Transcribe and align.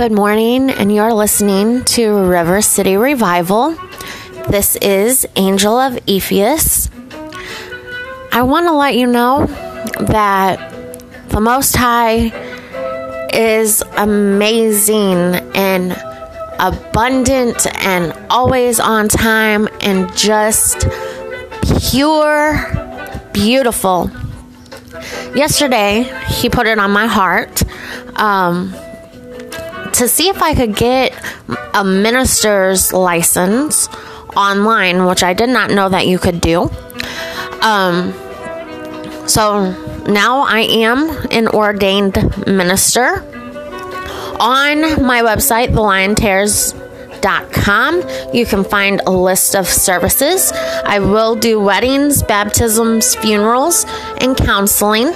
Good 0.00 0.12
morning, 0.12 0.70
and 0.70 0.90
you're 0.90 1.12
listening 1.12 1.84
to 1.84 2.24
River 2.24 2.62
City 2.62 2.96
Revival. 2.96 3.76
This 4.48 4.76
is 4.76 5.26
Angel 5.36 5.78
of 5.78 5.98
Ephesus. 6.06 6.88
I 8.32 8.40
want 8.40 8.66
to 8.66 8.72
let 8.72 8.96
you 8.96 9.06
know 9.06 9.44
that 10.00 10.72
the 11.28 11.42
Most 11.42 11.76
High 11.76 12.32
is 13.34 13.82
amazing 13.98 15.34
and 15.54 15.92
abundant 16.58 17.66
and 17.84 18.14
always 18.30 18.80
on 18.80 19.06
time 19.06 19.68
and 19.82 20.16
just 20.16 20.88
pure, 21.90 22.56
beautiful. 23.34 24.10
Yesterday, 25.34 26.10
he 26.26 26.48
put 26.48 26.66
it 26.66 26.78
on 26.78 26.90
my 26.90 27.06
heart 27.06 27.62
um, 28.18 28.74
to 29.94 30.08
see 30.08 30.28
if 30.28 30.42
I 30.42 30.54
could 30.54 30.76
get 30.76 31.14
a 31.74 31.84
minister's 31.84 32.92
license 32.92 33.88
online, 34.36 35.06
which 35.06 35.22
I 35.22 35.32
did 35.34 35.50
not 35.50 35.70
know 35.70 35.88
that 35.88 36.06
you 36.06 36.18
could 36.18 36.40
do. 36.40 36.70
Um, 37.62 38.12
so 39.28 39.70
now 40.06 40.42
I 40.42 40.60
am 40.60 41.10
an 41.30 41.48
ordained 41.48 42.46
minister. 42.46 43.24
On 44.40 45.04
my 45.04 45.22
website, 45.22 45.68
thelionstares.com, 45.68 48.34
you 48.34 48.46
can 48.46 48.64
find 48.64 49.02
a 49.06 49.10
list 49.10 49.54
of 49.54 49.68
services. 49.68 50.50
I 50.52 51.00
will 51.00 51.36
do 51.36 51.60
weddings, 51.60 52.22
baptisms, 52.22 53.14
funerals, 53.14 53.84
and 54.18 54.34
counseling. 54.36 55.12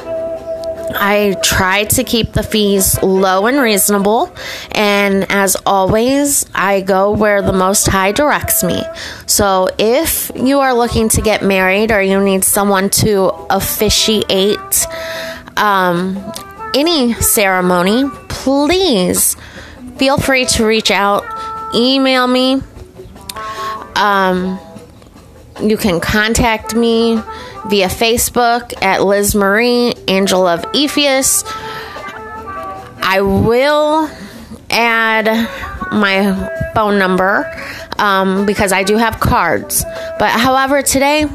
I 0.91 1.37
try 1.43 1.85
to 1.85 2.05
keep 2.05 2.33
the 2.33 2.43
fees 2.43 3.03
low 3.03 3.47
and 3.47 3.61
reasonable, 3.61 4.35
and 4.73 5.27
as 5.31 5.57
always, 5.67 6.47
I 6.55 6.81
go 6.81 7.13
where 7.13 7.43
the 7.43 7.53
Most 7.53 7.87
High 7.87 8.13
directs 8.13 8.63
me. 8.63 8.83
So, 9.27 9.69
if 9.79 10.31
you 10.35 10.61
are 10.61 10.75
looking 10.75 11.09
to 11.11 11.21
get 11.21 11.43
married 11.43 11.91
or 11.91 12.03
you 12.03 12.21
need 12.21 12.45
someone 12.45 12.91
to 12.91 13.31
officiate 13.51 14.87
um, 15.57 16.17
any 16.75 17.15
ceremony, 17.15 18.09
please 18.29 19.37
feel 19.97 20.19
free 20.19 20.45
to 20.47 20.67
reach 20.67 20.91
out, 20.91 21.25
email 21.75 22.27
me. 22.27 22.61
Um, 23.97 24.59
you 25.63 25.77
can 25.77 26.01
contact 26.01 26.75
me 26.75 27.15
via 27.67 27.89
Facebook 27.89 28.75
at 28.83 29.03
Liz 29.03 29.35
Marie, 29.35 29.95
Angel 30.09 30.47
of 30.47 30.65
Ephesus. 30.75 31.45
I 33.03 33.21
will 33.21 34.11
add 34.71 35.27
my 35.93 36.71
phone 36.75 36.99
number 36.99 37.51
um, 37.99 38.47
because 38.47 38.73
I 38.73 38.83
do 38.83 38.97
have 38.97 39.21
cards. 39.21 39.85
But 40.19 40.31
however, 40.31 40.83
today 40.83 41.27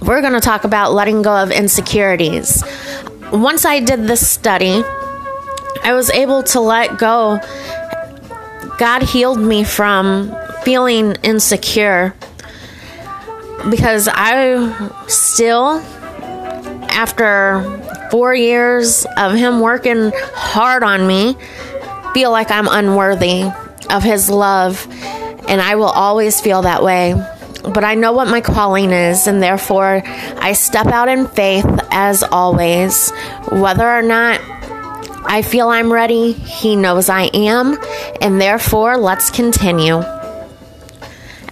we're 0.00 0.20
going 0.20 0.34
to 0.34 0.40
talk 0.40 0.64
about 0.64 0.92
letting 0.92 1.22
go 1.22 1.34
of 1.42 1.50
insecurities. 1.50 2.62
Once 3.32 3.64
I 3.64 3.80
did 3.80 4.06
this 4.06 4.26
study, 4.26 4.82
I 5.82 5.92
was 5.94 6.10
able 6.10 6.42
to 6.44 6.60
let 6.60 6.98
go. 6.98 7.40
God 8.78 9.02
healed 9.02 9.40
me 9.40 9.64
from 9.64 10.34
feeling 10.62 11.16
insecure 11.22 12.14
because 13.68 14.08
I 14.10 14.90
still, 15.08 15.82
after 16.90 17.62
four 18.10 18.34
years 18.34 19.06
of 19.16 19.34
Him 19.34 19.60
working 19.60 20.12
hard 20.34 20.82
on 20.82 21.06
me, 21.06 21.36
feel 22.14 22.30
like 22.30 22.50
I'm 22.50 22.68
unworthy 22.68 23.44
of 23.90 24.02
His 24.02 24.30
love, 24.30 24.86
and 25.48 25.60
I 25.60 25.76
will 25.76 25.84
always 25.86 26.40
feel 26.40 26.62
that 26.62 26.82
way. 26.82 27.14
But 27.62 27.84
I 27.84 27.94
know 27.94 28.12
what 28.12 28.28
my 28.28 28.40
calling 28.40 28.90
is, 28.90 29.26
and 29.26 29.42
therefore 29.42 30.02
I 30.04 30.54
step 30.54 30.86
out 30.86 31.08
in 31.08 31.26
faith 31.26 31.66
as 31.90 32.22
always. 32.22 33.10
Whether 33.50 33.86
or 33.86 34.02
not 34.02 34.40
I 35.24 35.42
feel 35.42 35.68
I'm 35.68 35.92
ready, 35.92 36.32
He 36.32 36.76
knows 36.76 37.08
I 37.08 37.24
am, 37.34 37.78
and 38.20 38.40
therefore 38.40 38.96
let's 38.96 39.30
continue. 39.30 40.02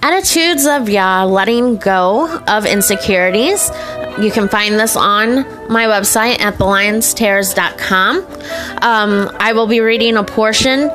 Attitudes 0.00 0.64
of 0.66 0.88
Yah, 0.88 1.24
letting 1.24 1.76
go 1.76 2.38
of 2.46 2.66
insecurities. 2.66 3.70
You 4.20 4.30
can 4.30 4.48
find 4.48 4.74
this 4.74 4.94
on 4.96 5.44
my 5.70 5.86
website 5.86 6.40
at 6.40 6.54
thelionstares.com. 6.54 8.16
Um, 8.82 9.30
I 9.38 9.52
will 9.52 9.66
be 9.66 9.80
reading 9.80 10.16
a 10.16 10.24
portion 10.24 10.90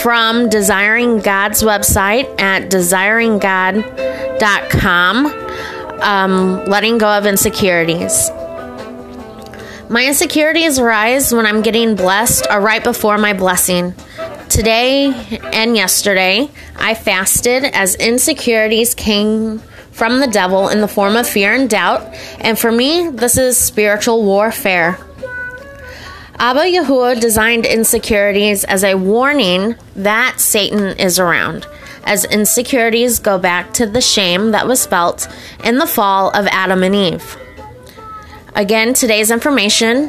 from 0.00 0.48
Desiring 0.48 1.18
God's 1.18 1.62
website 1.62 2.40
at 2.40 2.70
desiringgod.com, 2.70 5.26
um, 6.02 6.64
letting 6.66 6.98
go 6.98 7.08
of 7.08 7.26
insecurities. 7.26 8.30
My 9.88 10.04
insecurities 10.06 10.80
rise 10.80 11.32
when 11.32 11.46
I'm 11.46 11.62
getting 11.62 11.94
blessed 11.94 12.48
or 12.50 12.60
right 12.60 12.82
before 12.82 13.18
my 13.18 13.32
blessing. 13.32 13.94
Today 14.48 15.12
and 15.52 15.76
yesterday, 15.76 16.48
I 16.76 16.94
fasted 16.94 17.64
as 17.64 17.94
insecurities 17.96 18.94
came 18.94 19.58
from 19.90 20.20
the 20.20 20.26
devil 20.26 20.68
in 20.68 20.80
the 20.80 20.88
form 20.88 21.16
of 21.16 21.28
fear 21.28 21.52
and 21.52 21.68
doubt, 21.68 22.14
and 22.40 22.58
for 22.58 22.70
me, 22.70 23.08
this 23.08 23.36
is 23.36 23.58
spiritual 23.58 24.22
warfare. 24.24 24.98
Abba 26.38 26.60
Yahuwah 26.60 27.20
designed 27.20 27.66
insecurities 27.66 28.64
as 28.64 28.84
a 28.84 28.94
warning 28.94 29.74
that 29.96 30.38
Satan 30.38 30.98
is 30.98 31.18
around, 31.18 31.66
as 32.04 32.24
insecurities 32.26 33.18
go 33.18 33.38
back 33.38 33.72
to 33.74 33.86
the 33.86 34.00
shame 34.00 34.52
that 34.52 34.66
was 34.66 34.86
felt 34.86 35.28
in 35.64 35.78
the 35.78 35.86
fall 35.86 36.30
of 36.30 36.46
Adam 36.46 36.82
and 36.82 36.94
Eve. 36.94 37.36
Again, 38.54 38.94
today's 38.94 39.30
information 39.30 40.08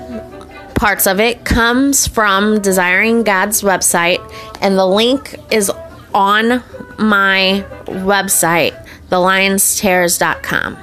parts 0.78 1.08
of 1.08 1.20
it 1.20 1.44
comes 1.44 2.08
from 2.08 2.62
Desiring 2.62 3.24
God's 3.24 3.64
website, 3.64 4.22
and 4.62 4.78
the 4.78 4.86
link 4.86 5.36
is 5.52 5.72
on 6.14 6.64
my 7.00 7.66
website, 7.86 8.88
thelionstares.com. 9.10 10.78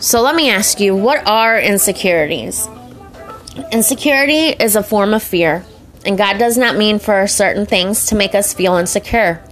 So 0.00 0.20
let 0.20 0.34
me 0.34 0.50
ask 0.50 0.80
you, 0.80 0.96
what 0.96 1.26
are 1.28 1.58
insecurities? 1.60 2.68
Insecurity 3.70 4.48
is 4.48 4.74
a 4.74 4.82
form 4.82 5.14
of 5.14 5.22
fear, 5.22 5.64
and 6.04 6.18
God 6.18 6.38
does 6.38 6.58
not 6.58 6.76
mean 6.76 6.98
for 6.98 7.26
certain 7.28 7.66
things 7.66 8.06
to 8.06 8.16
make 8.16 8.34
us 8.34 8.52
feel 8.52 8.74
insecure. 8.74 9.42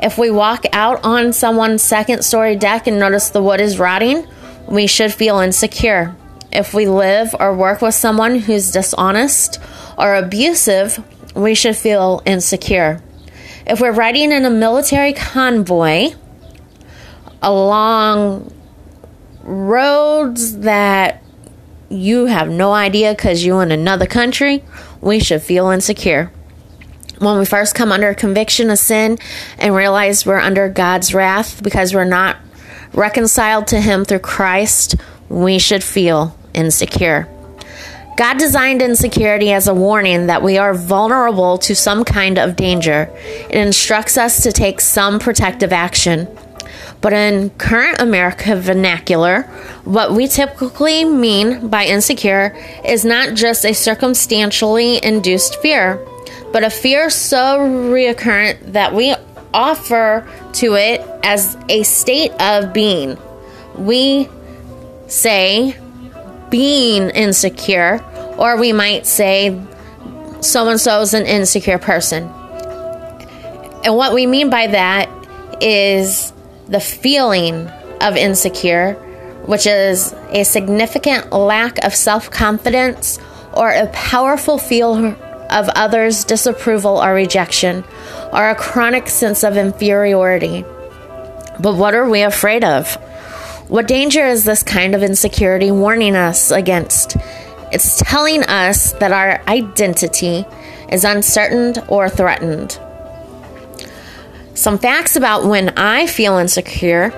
If 0.00 0.18
we 0.18 0.30
walk 0.30 0.64
out 0.72 1.04
on 1.04 1.32
someone's 1.32 1.82
second 1.82 2.24
story 2.24 2.56
deck 2.56 2.88
and 2.88 2.98
notice 2.98 3.30
the 3.30 3.42
wood 3.42 3.60
is 3.60 3.78
rotting, 3.78 4.26
we 4.66 4.88
should 4.88 5.14
feel 5.14 5.38
insecure. 5.38 6.16
If 6.56 6.72
we 6.72 6.86
live 6.86 7.36
or 7.38 7.54
work 7.54 7.82
with 7.82 7.94
someone 7.94 8.38
who's 8.38 8.70
dishonest 8.70 9.60
or 9.98 10.14
abusive, 10.14 11.04
we 11.34 11.54
should 11.54 11.76
feel 11.76 12.22
insecure. 12.24 13.02
If 13.66 13.82
we're 13.82 13.92
riding 13.92 14.32
in 14.32 14.46
a 14.46 14.50
military 14.50 15.12
convoy 15.12 16.14
along 17.42 18.54
roads 19.42 20.60
that 20.60 21.22
you 21.90 22.24
have 22.24 22.48
no 22.48 22.72
idea 22.72 23.12
because 23.12 23.44
you're 23.44 23.62
in 23.62 23.70
another 23.70 24.06
country, 24.06 24.64
we 25.02 25.20
should 25.20 25.42
feel 25.42 25.68
insecure. 25.68 26.32
When 27.18 27.38
we 27.38 27.44
first 27.44 27.74
come 27.74 27.92
under 27.92 28.14
conviction 28.14 28.70
of 28.70 28.78
sin 28.78 29.18
and 29.58 29.74
realize 29.74 30.24
we're 30.24 30.38
under 30.38 30.70
God's 30.70 31.12
wrath 31.12 31.62
because 31.62 31.92
we're 31.92 32.04
not 32.04 32.38
reconciled 32.94 33.66
to 33.66 33.80
Him 33.80 34.06
through 34.06 34.20
Christ, 34.20 34.96
we 35.28 35.58
should 35.58 35.84
feel 35.84 36.34
insecure. 36.56 37.28
God 38.16 38.38
designed 38.38 38.80
insecurity 38.80 39.52
as 39.52 39.68
a 39.68 39.74
warning 39.74 40.28
that 40.28 40.42
we 40.42 40.56
are 40.56 40.72
vulnerable 40.72 41.58
to 41.58 41.74
some 41.74 42.02
kind 42.02 42.38
of 42.38 42.56
danger. 42.56 43.10
It 43.50 43.56
instructs 43.56 44.16
us 44.16 44.42
to 44.44 44.52
take 44.52 44.80
some 44.80 45.18
protective 45.18 45.70
action. 45.70 46.26
But 47.02 47.12
in 47.12 47.50
current 47.50 48.00
America 48.00 48.56
vernacular, 48.58 49.42
what 49.84 50.12
we 50.12 50.28
typically 50.28 51.04
mean 51.04 51.68
by 51.68 51.84
insecure 51.84 52.56
is 52.84 53.04
not 53.04 53.34
just 53.34 53.66
a 53.66 53.74
circumstantially 53.74 55.04
induced 55.04 55.60
fear, 55.60 56.00
but 56.52 56.64
a 56.64 56.70
fear 56.70 57.10
so 57.10 57.90
recurrent 57.90 58.72
that 58.72 58.94
we 58.94 59.14
offer 59.52 60.26
to 60.54 60.74
it 60.74 61.02
as 61.22 61.56
a 61.68 61.82
state 61.82 62.32
of 62.40 62.72
being. 62.72 63.18
We 63.76 64.30
say 65.06 65.76
being 66.50 67.10
insecure, 67.10 68.04
or 68.38 68.58
we 68.58 68.72
might 68.72 69.06
say 69.06 69.60
so 70.40 70.68
and 70.68 70.80
so 70.80 71.00
is 71.00 71.14
an 71.14 71.26
insecure 71.26 71.78
person. 71.78 72.24
And 73.84 73.96
what 73.96 74.14
we 74.14 74.26
mean 74.26 74.50
by 74.50 74.66
that 74.68 75.08
is 75.60 76.32
the 76.68 76.80
feeling 76.80 77.68
of 78.00 78.16
insecure, 78.16 78.94
which 79.46 79.66
is 79.66 80.12
a 80.30 80.44
significant 80.44 81.32
lack 81.32 81.78
of 81.84 81.94
self 81.94 82.30
confidence 82.30 83.18
or 83.52 83.70
a 83.70 83.86
powerful 83.88 84.58
feel 84.58 84.94
of 85.50 85.68
others' 85.70 86.24
disapproval 86.24 86.98
or 87.02 87.14
rejection, 87.14 87.84
or 88.32 88.50
a 88.50 88.54
chronic 88.54 89.08
sense 89.08 89.44
of 89.44 89.56
inferiority. 89.56 90.64
But 91.60 91.76
what 91.76 91.94
are 91.94 92.08
we 92.08 92.22
afraid 92.22 92.64
of? 92.64 92.98
What 93.68 93.88
danger 93.88 94.24
is 94.24 94.44
this 94.44 94.62
kind 94.62 94.94
of 94.94 95.02
insecurity 95.02 95.72
warning 95.72 96.14
us 96.14 96.52
against? 96.52 97.16
It's 97.72 97.98
telling 97.98 98.44
us 98.44 98.92
that 98.92 99.10
our 99.10 99.42
identity 99.48 100.46
is 100.92 101.02
uncertain 101.02 101.74
or 101.88 102.08
threatened. 102.08 102.78
Some 104.54 104.78
facts 104.78 105.16
about 105.16 105.46
when 105.46 105.70
I 105.70 106.06
feel 106.06 106.38
insecure. 106.38 107.10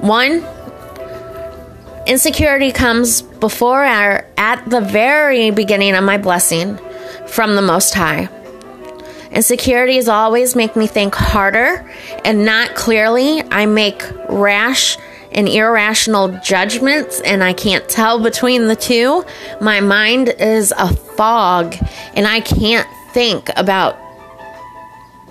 One, 0.00 0.46
insecurity 2.06 2.70
comes 2.70 3.20
before 3.20 3.84
or 3.84 4.24
at 4.36 4.70
the 4.70 4.80
very 4.80 5.50
beginning 5.50 5.96
of 5.96 6.04
my 6.04 6.16
blessing 6.16 6.78
from 7.26 7.56
the 7.56 7.62
Most 7.62 7.92
High. 7.94 8.28
Insecurities 9.32 10.08
always 10.08 10.54
make 10.54 10.76
me 10.76 10.86
think 10.86 11.16
harder 11.16 11.90
and 12.24 12.44
not 12.44 12.76
clearly. 12.76 13.42
I 13.50 13.66
make 13.66 14.00
rash 14.28 14.96
and 15.32 15.48
irrational 15.48 16.28
judgments, 16.40 17.20
and 17.20 17.42
I 17.42 17.52
can't 17.52 17.88
tell 17.88 18.20
between 18.22 18.66
the 18.68 18.76
two. 18.76 19.24
My 19.60 19.80
mind 19.80 20.28
is 20.38 20.72
a 20.76 20.94
fog, 20.94 21.76
and 22.14 22.26
I 22.26 22.40
can't 22.40 22.88
think 23.12 23.50
about 23.56 23.96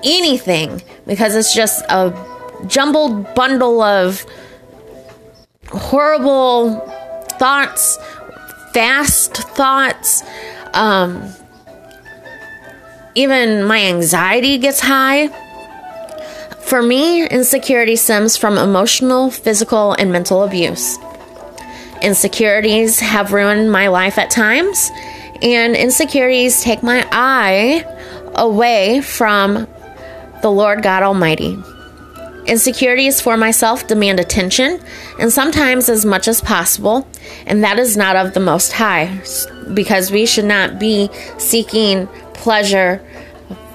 anything 0.03 0.81
because 1.05 1.35
it's 1.35 1.53
just 1.53 1.83
a 1.89 2.13
jumbled 2.67 3.33
bundle 3.35 3.81
of 3.81 4.25
horrible 5.67 6.79
thoughts, 7.37 7.97
fast 8.73 9.35
thoughts. 9.37 10.23
Um, 10.73 11.33
even 13.15 13.63
my 13.63 13.79
anxiety 13.81 14.57
gets 14.57 14.79
high. 14.79 15.29
For 16.69 16.83
me, 16.83 17.25
insecurity 17.25 17.95
stems 17.95 18.37
from 18.37 18.55
emotional, 18.55 19.31
physical, 19.31 19.93
and 19.93 20.11
mental 20.11 20.43
abuse. 20.43 20.99
Insecurities 22.03 22.99
have 22.99 23.33
ruined 23.33 23.71
my 23.71 23.87
life 23.87 24.19
at 24.19 24.29
times, 24.29 24.91
and 25.41 25.75
insecurities 25.75 26.61
take 26.61 26.83
my 26.83 27.07
eye 27.11 27.83
away 28.35 29.01
from 29.01 29.67
the 30.43 30.51
Lord 30.51 30.83
God 30.83 31.01
Almighty. 31.01 31.57
Insecurities 32.45 33.19
for 33.19 33.35
myself 33.35 33.87
demand 33.87 34.19
attention, 34.19 34.79
and 35.19 35.33
sometimes 35.33 35.89
as 35.89 36.05
much 36.05 36.27
as 36.27 36.39
possible, 36.39 37.07
and 37.47 37.63
that 37.63 37.79
is 37.79 37.97
not 37.97 38.15
of 38.15 38.35
the 38.35 38.39
Most 38.39 38.73
High, 38.73 39.19
because 39.73 40.11
we 40.11 40.27
should 40.27 40.45
not 40.45 40.77
be 40.77 41.09
seeking 41.39 42.05
pleasure 42.35 43.01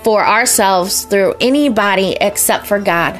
for 0.05 0.25
ourselves 0.25 1.05
through 1.05 1.35
anybody 1.41 2.17
except 2.21 2.67
for 2.67 2.79
God. 2.79 3.15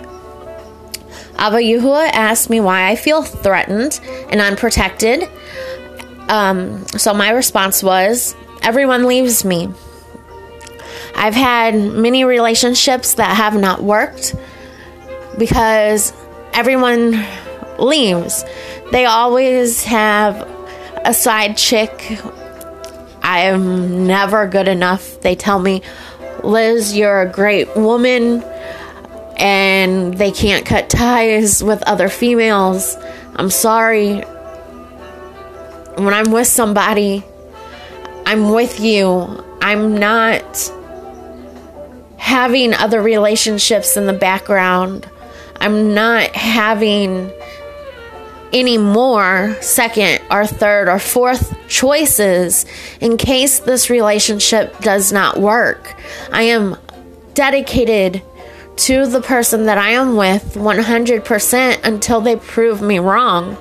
Abba 1.37 1.57
Yahuwah 1.57 2.11
asked 2.13 2.49
me 2.49 2.61
why 2.61 2.89
I 2.91 2.97
feel 2.97 3.23
threatened 3.23 3.99
and 4.31 4.41
unprotected. 4.41 5.29
Um, 6.29 6.87
so 6.89 7.13
my 7.13 7.31
response 7.31 7.83
was, 7.83 8.37
everyone 8.63 9.07
leaves 9.07 9.45
me. 9.45 9.69
I've 11.17 11.35
had 11.35 11.75
many 11.75 12.25
relationships 12.25 13.15
that 13.15 13.37
have 13.37 13.59
not 13.59 13.83
worked 13.83 14.35
because 15.39 16.13
everyone 16.53 17.25
leaves. 17.79 18.45
They 18.93 19.07
always 19.07 19.85
have 19.85 20.49
a 21.05 21.13
side 21.15 21.57
chick. 21.57 22.19
I 23.23 23.41
am 23.41 24.07
never 24.07 24.47
good 24.47 24.69
enough. 24.69 25.21
They 25.21 25.35
tell 25.35 25.59
me, 25.59 25.83
Liz, 26.45 26.97
you're 26.97 27.23
a 27.23 27.29
great 27.29 27.75
woman, 27.77 28.43
and 29.37 30.15
they 30.15 30.31
can't 30.31 30.65
cut 30.65 30.89
ties 30.89 31.63
with 31.63 31.83
other 31.83 32.09
females. 32.09 32.97
I'm 33.37 33.51
sorry. 33.51 34.21
When 35.97 36.13
I'm 36.13 36.31
with 36.31 36.47
somebody, 36.47 37.25
I'm 38.27 38.51
with 38.51 38.81
you. 38.81 39.45
I'm 39.61 39.99
not 39.99 40.71
having 42.17 42.75
other 42.75 43.01
relationships 43.03 43.97
in 43.97 44.07
the 44.07 44.13
background. 44.13 45.09
I'm 45.57 45.95
not 45.95 46.31
having 46.33 47.33
any 48.55 48.79
more 48.79 49.57
second 49.61 50.23
or 50.31 50.47
third 50.47 50.89
or 50.89 50.99
fourth 50.99 51.55
choices 51.69 52.65
in 53.01 53.17
case 53.17 53.59
this 53.59 53.91
relationship 53.91 54.79
does 54.79 55.13
not 55.13 55.37
work. 55.37 55.97
I 56.31 56.45
am 56.45 56.77
dedicated 57.35 58.23
to 58.77 59.07
the 59.07 59.21
person 59.21 59.67
that 59.67 59.77
I 59.77 59.91
am 59.91 60.17
with 60.17 60.55
100% 60.55 61.85
until 61.85 62.21
they 62.21 62.37
prove 62.37 62.81
me 62.81 62.99
wrong. 63.01 63.57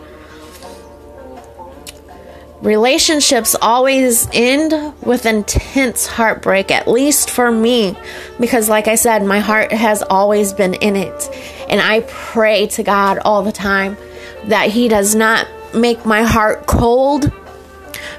Relationships 2.62 3.56
always 3.62 4.30
end 4.32 4.94
with 5.02 5.26
intense 5.26 6.08
heartbreak, 6.08 6.72
at 6.72 6.88
least 6.88 7.30
for 7.30 7.52
me, 7.52 7.96
because, 8.40 8.70
like 8.70 8.88
I 8.88 8.96
said, 8.96 9.26
my 9.26 9.40
heart 9.40 9.74
has 9.74 10.02
always 10.02 10.54
been 10.54 10.76
in 10.76 10.96
it. 10.96 11.30
And 11.68 11.82
I 11.82 12.02
pray 12.08 12.68
to 12.68 12.84
God 12.84 13.20
all 13.26 13.44
the 13.44 13.52
time 13.52 13.98
that 14.46 14.70
He 14.70 14.88
does 14.88 15.16
not 15.16 15.48
make 15.74 16.06
my 16.06 16.24
heart 16.24 16.66
cold 16.66 17.32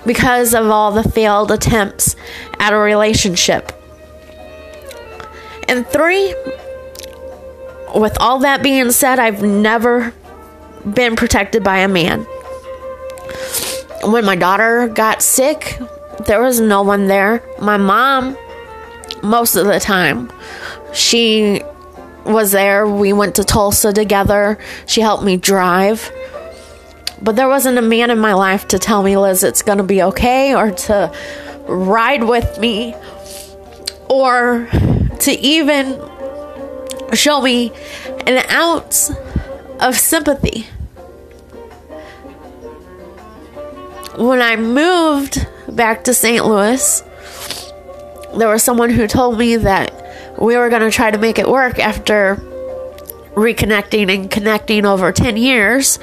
because 0.04 0.54
of 0.54 0.68
all 0.68 0.92
the 0.92 1.08
failed 1.08 1.50
attempts 1.50 2.16
at 2.58 2.72
a 2.72 2.78
relationship. 2.78 3.72
And 5.68 5.86
three, 5.86 6.34
with 7.94 8.16
all 8.20 8.40
that 8.40 8.62
being 8.62 8.90
said, 8.90 9.18
I've 9.18 9.42
never 9.42 10.12
been 10.92 11.16
protected 11.16 11.64
by 11.64 11.78
a 11.78 11.88
man 11.88 12.26
when 14.06 14.24
my 14.24 14.36
daughter 14.36 14.88
got 14.88 15.22
sick, 15.22 15.78
there 16.26 16.42
was 16.42 16.60
no 16.60 16.82
one 16.82 17.06
there. 17.06 17.42
My 17.60 17.76
mom, 17.76 18.36
most 19.22 19.56
of 19.56 19.66
the 19.66 19.80
time, 19.80 20.30
she 20.92 21.62
was 22.24 22.52
there. 22.52 22.86
We 22.86 23.12
went 23.12 23.36
to 23.36 23.44
Tulsa 23.44 23.92
together. 23.92 24.58
She 24.86 25.00
helped 25.00 25.22
me 25.22 25.36
drive. 25.36 26.10
But 27.20 27.36
there 27.36 27.48
wasn't 27.48 27.78
a 27.78 27.82
man 27.82 28.10
in 28.10 28.18
my 28.18 28.34
life 28.34 28.68
to 28.68 28.78
tell 28.78 29.02
me, 29.02 29.16
Liz, 29.16 29.42
it's 29.42 29.62
going 29.62 29.78
to 29.78 29.84
be 29.84 30.02
okay, 30.02 30.54
or 30.54 30.70
to 30.70 31.12
ride 31.66 32.24
with 32.24 32.58
me, 32.58 32.94
or 34.08 34.68
to 35.20 35.32
even 35.32 36.00
show 37.14 37.40
me 37.40 37.72
an 38.26 38.44
ounce 38.50 39.10
of 39.80 39.96
sympathy. 39.96 40.66
when 44.16 44.40
I 44.40 44.56
moved 44.56 45.46
back 45.68 46.04
to 46.04 46.14
St. 46.14 46.44
Louis, 46.44 47.02
there 48.36 48.48
was 48.48 48.62
someone 48.62 48.90
who 48.90 49.06
told 49.06 49.38
me 49.38 49.56
that 49.56 49.92
we 50.38 50.56
were 50.56 50.68
going 50.68 50.82
to 50.82 50.90
try 50.90 51.10
to 51.10 51.18
make 51.18 51.38
it 51.38 51.48
work 51.48 51.78
after 51.78 52.36
reconnecting 53.34 54.12
and 54.12 54.30
connecting 54.30 54.86
over 54.86 55.12
10 55.12 55.36
years. 55.36 55.98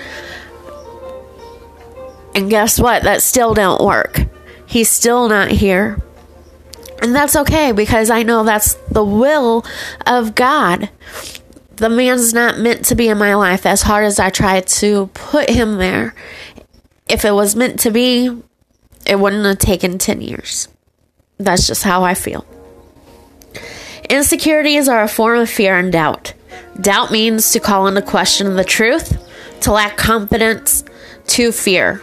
And 2.36 2.50
guess 2.50 2.80
what? 2.80 3.04
That 3.04 3.22
still 3.22 3.54
don't 3.54 3.84
work. 3.84 4.22
He's 4.66 4.90
still 4.90 5.28
not 5.28 5.52
here. 5.52 6.02
And 7.02 7.16
that's 7.16 7.36
okay 7.36 7.72
because 7.72 8.10
I 8.10 8.24
know 8.24 8.44
that's 8.44 8.76
the 8.90 9.04
will 9.04 9.66
of 10.06 10.36
God. 10.36 10.90
The 11.78 11.90
man's 11.90 12.34
not 12.34 12.60
meant 12.60 12.86
to 12.86 12.96
be 12.96 13.10
in 13.10 13.18
my 13.18 13.34
life 13.34 13.66
as 13.66 13.82
hard 13.82 14.06
as 14.06 14.20
I 14.20 14.30
try 14.30 14.62
to 14.62 15.08
put 15.08 15.50
him 15.50 15.78
there 15.78 16.14
if 17.12 17.26
it 17.26 17.32
was 17.32 17.56
meant 17.56 17.80
to 17.82 17.92
be, 17.92 18.42
it 19.06 19.20
wouldn't 19.20 19.46
have 19.46 19.58
taken 19.58 19.98
10 19.98 20.22
years. 20.22 20.70
That's 21.38 21.68
just 21.68 21.84
how 21.84 22.04
I 22.04 22.14
feel. 22.14 22.46
Insecurities 24.12 24.90
are 24.90 25.04
a 25.04 25.08
form 25.08 25.40
of 25.40 25.50
fear 25.50 25.78
and 25.78 25.90
doubt. 25.90 26.34
Doubt 26.82 27.12
means 27.12 27.54
to 27.54 27.62
call 27.62 27.88
into 27.88 28.02
question 28.02 28.58
the 28.58 28.64
truth, 28.66 29.18
to 29.62 29.72
lack 29.72 29.96
confidence, 29.96 30.84
to 31.28 31.54
fear. 31.54 32.00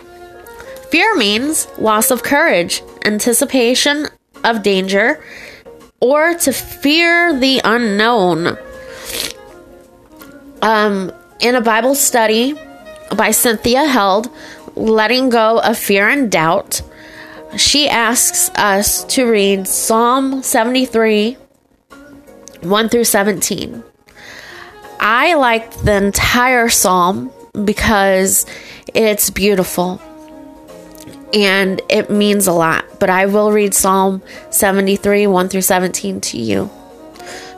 Fear 0.91 1.17
means 1.17 1.69
loss 1.77 2.11
of 2.11 2.23
courage, 2.23 2.83
anticipation 3.05 4.07
of 4.43 4.63
danger, 4.63 5.23
or 6.01 6.33
to 6.33 6.51
fear 6.51 7.39
the 7.39 7.61
unknown. 7.63 8.57
Um, 10.63 11.13
in 11.41 11.57
a 11.57 11.61
Bible 11.61 11.95
study 11.95 12.55
by 13.19 13.33
Cynthia 13.33 13.85
Held, 13.85 14.31
letting 14.77 15.29
go 15.29 15.61
of 15.61 15.77
fear 15.77 16.09
and 16.09 16.33
doubt, 16.33 16.81
she 17.59 17.87
asks 17.87 18.49
us 18.55 19.05
to 19.05 19.31
read 19.31 19.69
Psalm 19.69 20.43
73 20.43 21.37
1 22.63 22.89
through 22.89 23.05
17. 23.05 23.83
I 25.01 25.35
like 25.35 25.71
the 25.83 25.95
entire 25.95 26.69
psalm 26.69 27.31
because 27.65 28.47
it's 28.95 29.31
beautiful. 29.31 30.01
and 31.35 31.81
it 31.89 32.11
means 32.11 32.47
a 32.47 32.53
lot. 32.53 32.85
But 32.99 33.11
I 33.11 33.27
will 33.27 33.53
read 33.53 33.75
Psalm 33.75 34.23
73 34.51 35.27
1 35.27 35.49
through 35.49 35.61
17 35.61 36.21
to 36.23 36.39
you. 36.39 36.71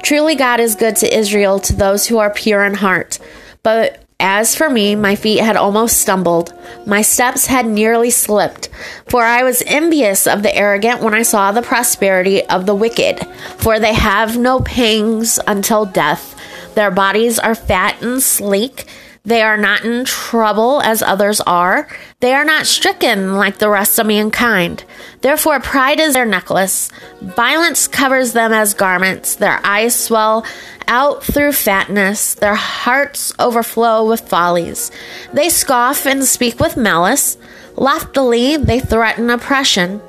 Truly, 0.02 0.34
God 0.34 0.60
is 0.60 0.74
good 0.74 0.96
to 0.96 1.16
Israel, 1.16 1.60
to 1.60 1.74
those 1.74 2.06
who 2.06 2.18
are 2.18 2.30
pure 2.30 2.64
in 2.64 2.74
heart. 2.74 3.18
But 3.62 3.99
as 4.20 4.54
for 4.54 4.70
me, 4.70 4.94
my 4.94 5.16
feet 5.16 5.40
had 5.40 5.56
almost 5.56 6.00
stumbled, 6.00 6.52
my 6.86 7.02
steps 7.02 7.46
had 7.46 7.66
nearly 7.66 8.10
slipped, 8.10 8.68
for 9.08 9.22
I 9.22 9.42
was 9.42 9.62
envious 9.66 10.26
of 10.26 10.42
the 10.42 10.54
arrogant 10.54 11.00
when 11.00 11.14
I 11.14 11.22
saw 11.22 11.50
the 11.50 11.62
prosperity 11.62 12.44
of 12.44 12.66
the 12.66 12.74
wicked. 12.74 13.26
For 13.56 13.78
they 13.78 13.94
have 13.94 14.38
no 14.38 14.60
pangs 14.60 15.40
until 15.46 15.86
death, 15.86 16.36
their 16.74 16.90
bodies 16.90 17.38
are 17.38 17.54
fat 17.54 18.00
and 18.02 18.22
sleek. 18.22 18.86
They 19.24 19.42
are 19.42 19.58
not 19.58 19.84
in 19.84 20.06
trouble 20.06 20.80
as 20.80 21.02
others 21.02 21.40
are. 21.42 21.86
They 22.20 22.32
are 22.32 22.44
not 22.44 22.66
stricken 22.66 23.36
like 23.36 23.58
the 23.58 23.68
rest 23.68 23.98
of 23.98 24.06
mankind. 24.06 24.84
Therefore, 25.20 25.60
pride 25.60 26.00
is 26.00 26.14
their 26.14 26.24
necklace. 26.24 26.90
Violence 27.20 27.86
covers 27.86 28.32
them 28.32 28.52
as 28.52 28.72
garments. 28.72 29.36
Their 29.36 29.60
eyes 29.62 29.94
swell 29.94 30.46
out 30.88 31.22
through 31.22 31.52
fatness. 31.52 32.34
Their 32.34 32.54
hearts 32.54 33.32
overflow 33.38 34.08
with 34.08 34.28
follies. 34.28 34.90
They 35.34 35.50
scoff 35.50 36.06
and 36.06 36.24
speak 36.24 36.58
with 36.58 36.78
malice. 36.78 37.36
Loftily, 37.76 38.56
they 38.56 38.80
threaten 38.80 39.28
oppression. 39.28 40.00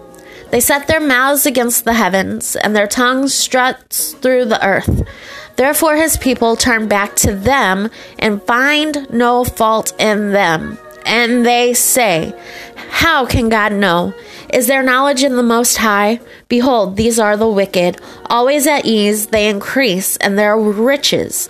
They 0.52 0.60
set 0.60 0.88
their 0.88 1.00
mouths 1.00 1.46
against 1.46 1.86
the 1.86 1.94
heavens, 1.94 2.58
and 2.58 2.76
their 2.76 2.88
tongue 2.88 3.30
struts 3.30 4.12
through 4.14 4.46
the 4.46 4.66
earth. 4.66 5.08
Therefore, 5.56 5.96
his 5.96 6.18
people 6.18 6.56
turn 6.56 6.88
back 6.88 7.16
to 7.18 7.36
them 7.36 7.90
and 8.20 8.42
find 8.44 9.08
no 9.12 9.44
fault 9.44 9.94
in 10.00 10.32
them. 10.32 10.78
And 11.06 11.46
they 11.46 11.74
say, 11.74 12.34
How 12.90 13.26
can 13.26 13.50
God 13.50 13.74
know? 13.74 14.14
Is 14.54 14.68
there 14.68 14.84
knowledge 14.84 15.24
in 15.24 15.36
the 15.36 15.44
Most 15.44 15.78
High? 15.78 16.20
Behold, 16.48 16.98
these 16.98 17.20
are 17.20 17.38
the 17.38 17.48
wicked. 17.48 18.00
Always 18.26 18.68
at 18.68 18.86
ease, 18.86 19.28
they 19.28 19.50
increase, 19.50 20.18
and 20.18 20.38
their 20.38 20.58
riches. 20.58 21.48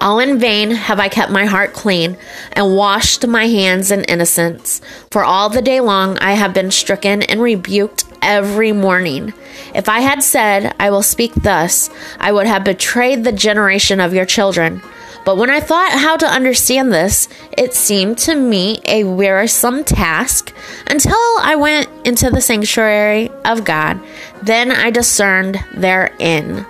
All 0.00 0.20
in 0.20 0.38
vain 0.38 0.70
have 0.70 1.00
I 1.00 1.08
kept 1.08 1.32
my 1.32 1.46
heart 1.46 1.72
clean 1.72 2.16
and 2.52 2.76
washed 2.76 3.26
my 3.26 3.48
hands 3.48 3.90
in 3.90 4.04
innocence. 4.04 4.80
For 5.10 5.24
all 5.24 5.48
the 5.48 5.62
day 5.62 5.80
long 5.80 6.16
I 6.18 6.34
have 6.34 6.54
been 6.54 6.70
stricken 6.70 7.22
and 7.22 7.42
rebuked 7.42 8.04
every 8.22 8.72
morning. 8.72 9.32
If 9.74 9.88
I 9.88 10.00
had 10.00 10.22
said, 10.22 10.74
I 10.78 10.90
will 10.90 11.02
speak 11.02 11.34
thus, 11.34 11.90
I 12.18 12.32
would 12.32 12.46
have 12.46 12.64
betrayed 12.64 13.24
the 13.24 13.32
generation 13.32 14.00
of 14.00 14.14
your 14.14 14.26
children. 14.26 14.82
But 15.24 15.36
when 15.36 15.50
I 15.50 15.60
thought 15.60 15.92
how 15.92 16.16
to 16.16 16.26
understand 16.26 16.92
this, 16.92 17.28
it 17.56 17.74
seemed 17.74 18.16
to 18.18 18.34
me 18.34 18.80
a 18.86 19.04
wearisome 19.04 19.84
task 19.84 20.54
until 20.86 21.18
I 21.40 21.56
went 21.56 21.88
into 22.06 22.30
the 22.30 22.40
sanctuary 22.40 23.30
of 23.44 23.64
God. 23.64 24.00
Then 24.42 24.72
I 24.72 24.90
discerned 24.90 25.58
therein. 25.74 26.64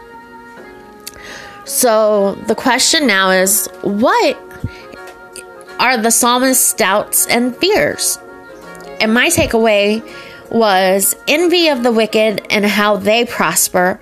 So 1.64 2.34
the 2.48 2.54
question 2.54 3.06
now 3.06 3.30
is 3.30 3.68
what 3.82 4.36
are 5.78 5.96
the 5.96 6.10
psalmist's 6.10 6.72
doubts 6.72 7.26
and 7.28 7.54
fears? 7.54 8.18
And 9.00 9.14
my 9.14 9.28
takeaway 9.28 10.02
was 10.50 11.14
envy 11.26 11.68
of 11.68 11.82
the 11.82 11.92
wicked 11.92 12.46
and 12.50 12.64
how 12.64 12.96
they 12.96 13.24
prosper, 13.24 14.00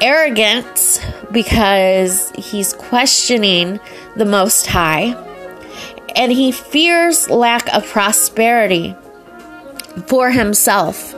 arrogance 0.00 1.00
because 1.32 2.30
he's 2.32 2.72
questioning 2.74 3.80
the 4.16 4.24
Most 4.24 4.66
High, 4.66 5.14
and 6.14 6.32
he 6.32 6.52
fears 6.52 7.28
lack 7.28 7.72
of 7.74 7.86
prosperity 7.86 8.94
for 10.06 10.30
himself. 10.30 11.12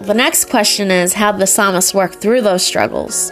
The 0.00 0.14
next 0.14 0.46
question 0.46 0.90
is 0.90 1.12
how 1.12 1.32
the 1.32 1.46
psalmist 1.46 1.94
worked 1.94 2.16
through 2.16 2.40
those 2.40 2.66
struggles. 2.66 3.30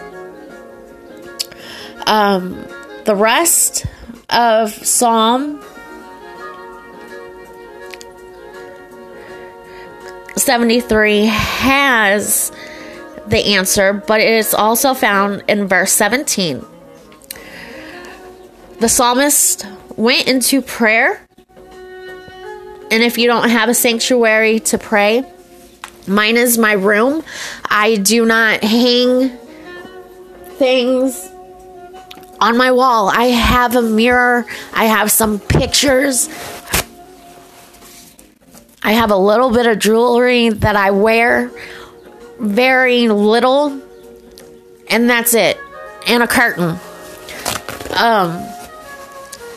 Um, 2.07 2.65
the 3.05 3.15
rest 3.15 3.85
of 4.29 4.71
Psalm 4.71 5.61
73 10.37 11.25
has 11.25 12.51
the 13.27 13.55
answer, 13.55 13.93
but 13.93 14.21
it 14.21 14.31
is 14.31 14.53
also 14.53 14.93
found 14.93 15.43
in 15.47 15.67
verse 15.67 15.93
17. 15.93 16.65
The 18.79 18.89
psalmist 18.89 19.65
went 19.95 20.27
into 20.27 20.61
prayer, 20.61 21.25
and 22.89 23.03
if 23.03 23.17
you 23.17 23.27
don't 23.27 23.49
have 23.49 23.69
a 23.69 23.73
sanctuary 23.73 24.59
to 24.61 24.77
pray, 24.77 25.23
mine 26.07 26.37
is 26.37 26.57
my 26.57 26.73
room. 26.73 27.23
I 27.69 27.97
do 27.97 28.25
not 28.25 28.63
hang 28.63 29.37
things 30.57 31.29
on 32.39 32.57
my 32.57 32.71
wall. 32.71 33.09
I 33.09 33.25
have 33.25 33.75
a 33.75 33.81
mirror, 33.81 34.45
I 34.73 34.85
have 34.85 35.11
some 35.11 35.39
pictures, 35.39 36.27
I 38.83 38.93
have 38.93 39.11
a 39.11 39.17
little 39.17 39.51
bit 39.51 39.67
of 39.67 39.79
jewelry 39.79 40.49
that 40.49 40.75
I 40.75 40.91
wear, 40.91 41.51
very 42.39 43.09
little, 43.09 43.79
and 44.89 45.09
that's 45.09 45.33
it, 45.35 45.59
and 46.07 46.23
a 46.23 46.27
curtain. 46.27 46.77
Um, 47.95 48.43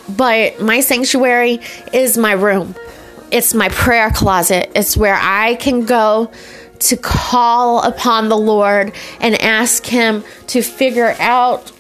but 0.09 0.61
my 0.61 0.81
sanctuary 0.81 1.61
is 1.93 2.19
my 2.19 2.33
room. 2.33 2.75
It's 3.31 3.55
my 3.55 3.71
prayer 3.71 4.11
closet. 4.11 4.71
It's 4.75 4.97
where 4.97 5.19
I 5.19 5.55
can 5.55 5.87
go 5.87 6.31
to 6.81 6.97
call 6.99 7.83
upon 7.83 8.29
the 8.29 8.37
Lord 8.37 8.93
and 9.21 9.41
ask 9.41 9.87
Him 9.87 10.23
to 10.49 10.61
figure 10.61 11.17
out 11.19 11.73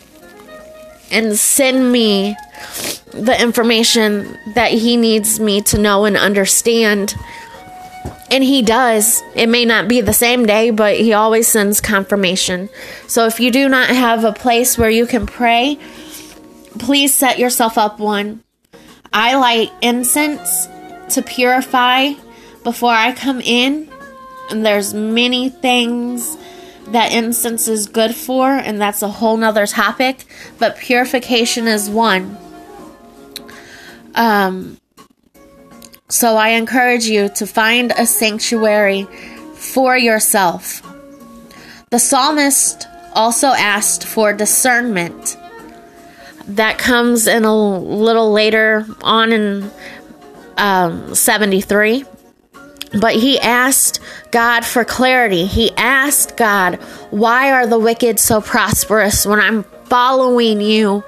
and 1.14 1.38
send 1.38 1.92
me 1.92 2.36
the 3.12 3.40
information 3.40 4.36
that 4.54 4.72
he 4.72 4.96
needs 4.96 5.38
me 5.38 5.62
to 5.62 5.78
know 5.78 6.04
and 6.04 6.16
understand. 6.16 7.14
And 8.30 8.42
he 8.42 8.62
does. 8.62 9.22
It 9.36 9.48
may 9.48 9.64
not 9.64 9.86
be 9.86 10.00
the 10.00 10.12
same 10.12 10.44
day, 10.44 10.70
but 10.70 10.96
he 10.96 11.12
always 11.12 11.46
sends 11.46 11.80
confirmation. 11.80 12.68
So 13.06 13.26
if 13.26 13.38
you 13.38 13.52
do 13.52 13.68
not 13.68 13.88
have 13.88 14.24
a 14.24 14.32
place 14.32 14.76
where 14.76 14.90
you 14.90 15.06
can 15.06 15.26
pray, 15.26 15.78
please 16.78 17.14
set 17.14 17.38
yourself 17.38 17.78
up 17.78 18.00
one. 18.00 18.42
I 19.12 19.36
light 19.36 19.70
incense 19.80 20.66
to 21.10 21.22
purify 21.22 22.14
before 22.64 22.90
I 22.90 23.12
come 23.12 23.40
in. 23.40 23.88
And 24.50 24.66
there's 24.66 24.92
many 24.92 25.48
things 25.48 26.36
that 26.88 27.12
incense 27.12 27.68
is 27.68 27.86
good 27.86 28.14
for, 28.14 28.48
and 28.48 28.80
that's 28.80 29.02
a 29.02 29.08
whole 29.08 29.36
nother 29.36 29.66
topic. 29.66 30.24
But 30.58 30.76
purification 30.76 31.66
is 31.66 31.88
one. 31.88 32.36
Um, 34.14 34.78
so 36.08 36.36
I 36.36 36.50
encourage 36.50 37.06
you 37.06 37.28
to 37.30 37.46
find 37.46 37.92
a 37.96 38.06
sanctuary 38.06 39.04
for 39.54 39.96
yourself. 39.96 40.82
The 41.90 41.98
psalmist 41.98 42.86
also 43.14 43.48
asked 43.48 44.04
for 44.04 44.32
discernment. 44.32 45.36
That 46.46 46.76
comes 46.76 47.26
in 47.26 47.44
a 47.44 47.56
little 47.56 48.32
later 48.32 48.86
on 49.02 49.32
in 49.32 49.70
um, 50.58 51.14
73. 51.14 52.04
But 53.00 53.16
he 53.16 53.40
asked 53.40 54.00
God 54.30 54.64
for 54.64 54.84
clarity. 54.84 55.46
He 55.46 55.72
asked 55.76 56.36
God, 56.36 56.76
Why 57.10 57.52
are 57.52 57.66
the 57.66 57.78
wicked 57.78 58.20
so 58.20 58.40
prosperous 58.40 59.26
when 59.26 59.40
I'm 59.40 59.64
following 59.84 60.60
you 60.60 61.04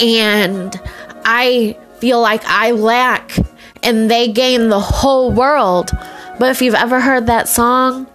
and 0.00 0.80
I 1.24 1.76
feel 1.98 2.20
like 2.20 2.44
I 2.44 2.70
lack 2.72 3.36
and 3.82 4.10
they 4.10 4.28
gain 4.28 4.68
the 4.68 4.80
whole 4.80 5.30
world. 5.30 5.90
But 6.38 6.50
if 6.50 6.62
you've 6.62 6.74
ever 6.74 7.00
heard 7.00 7.26
that 7.26 7.48
song, 7.48 8.06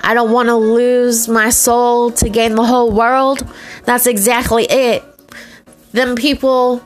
I 0.00 0.14
don't 0.14 0.32
want 0.32 0.48
to 0.48 0.56
lose 0.56 1.28
my 1.28 1.50
soul 1.50 2.10
to 2.12 2.28
gain 2.28 2.54
the 2.54 2.64
whole 2.64 2.90
world. 2.90 3.46
That's 3.84 4.06
exactly 4.06 4.64
it. 4.64 5.02
Them 5.92 6.16
people 6.16 6.78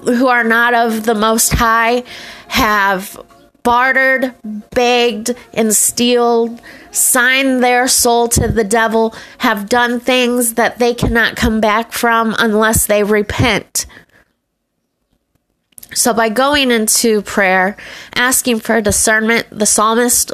who 0.00 0.26
are 0.28 0.44
not 0.44 0.74
of 0.74 1.04
the 1.04 1.14
Most 1.14 1.52
High 1.52 2.04
have 2.48 3.18
bartered, 3.62 4.34
begged, 4.70 5.34
and 5.52 5.74
stealed, 5.74 6.60
signed 6.90 7.62
their 7.62 7.88
soul 7.88 8.28
to 8.28 8.48
the 8.48 8.64
devil, 8.64 9.14
have 9.38 9.68
done 9.68 10.00
things 10.00 10.54
that 10.54 10.78
they 10.78 10.94
cannot 10.94 11.36
come 11.36 11.60
back 11.60 11.92
from 11.92 12.34
unless 12.38 12.86
they 12.86 13.02
repent. 13.02 13.86
So, 15.94 16.14
by 16.14 16.30
going 16.30 16.70
into 16.70 17.22
prayer, 17.22 17.76
asking 18.14 18.60
for 18.60 18.80
discernment, 18.80 19.46
the 19.50 19.66
psalmist 19.66 20.32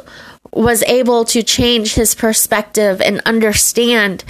was 0.53 0.83
able 0.83 1.25
to 1.25 1.43
change 1.43 1.93
his 1.93 2.15
perspective 2.15 3.01
and 3.01 3.21
understand 3.25 4.23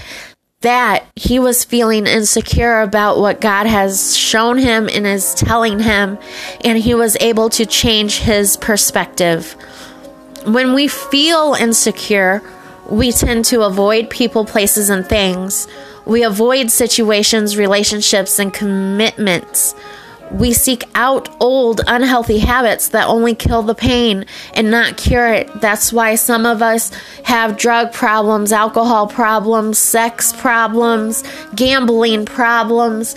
that 0.61 1.05
he 1.15 1.39
was 1.39 1.63
feeling 1.63 2.05
insecure 2.05 2.81
about 2.81 3.17
what 3.17 3.39
God 3.39 3.65
has 3.65 4.15
shown 4.15 4.57
him 4.57 4.89
and 4.89 5.07
is 5.07 5.33
telling 5.33 5.79
him, 5.79 6.17
and 6.65 6.77
he 6.77 6.93
was 6.93 7.15
able 7.21 7.49
to 7.51 7.65
change 7.65 8.19
his 8.19 8.57
perspective. 8.57 9.53
When 10.45 10.73
we 10.73 10.89
feel 10.89 11.53
insecure, 11.53 12.41
we 12.89 13.11
tend 13.11 13.45
to 13.45 13.61
avoid 13.61 14.09
people, 14.09 14.43
places, 14.43 14.89
and 14.89 15.05
things. 15.05 15.67
We 16.05 16.23
avoid 16.23 16.71
situations, 16.71 17.55
relationships, 17.55 18.37
and 18.39 18.53
commitments. 18.53 19.75
We 20.31 20.53
seek 20.53 20.83
out 20.95 21.29
old, 21.41 21.81
unhealthy 21.87 22.39
habits 22.39 22.89
that 22.89 23.07
only 23.07 23.33
kill 23.35 23.63
the 23.63 23.75
pain 23.75 24.25
and 24.53 24.69
not 24.69 24.97
cure 24.97 25.33
it. 25.33 25.61
That's 25.61 25.91
why 25.91 26.15
some 26.15 26.45
of 26.45 26.61
us 26.61 26.91
have 27.23 27.57
drug 27.57 27.91
problems, 27.93 28.51
alcohol 28.51 29.07
problems, 29.07 29.79
sex 29.79 30.33
problems, 30.33 31.23
gambling 31.55 32.25
problems. 32.25 33.15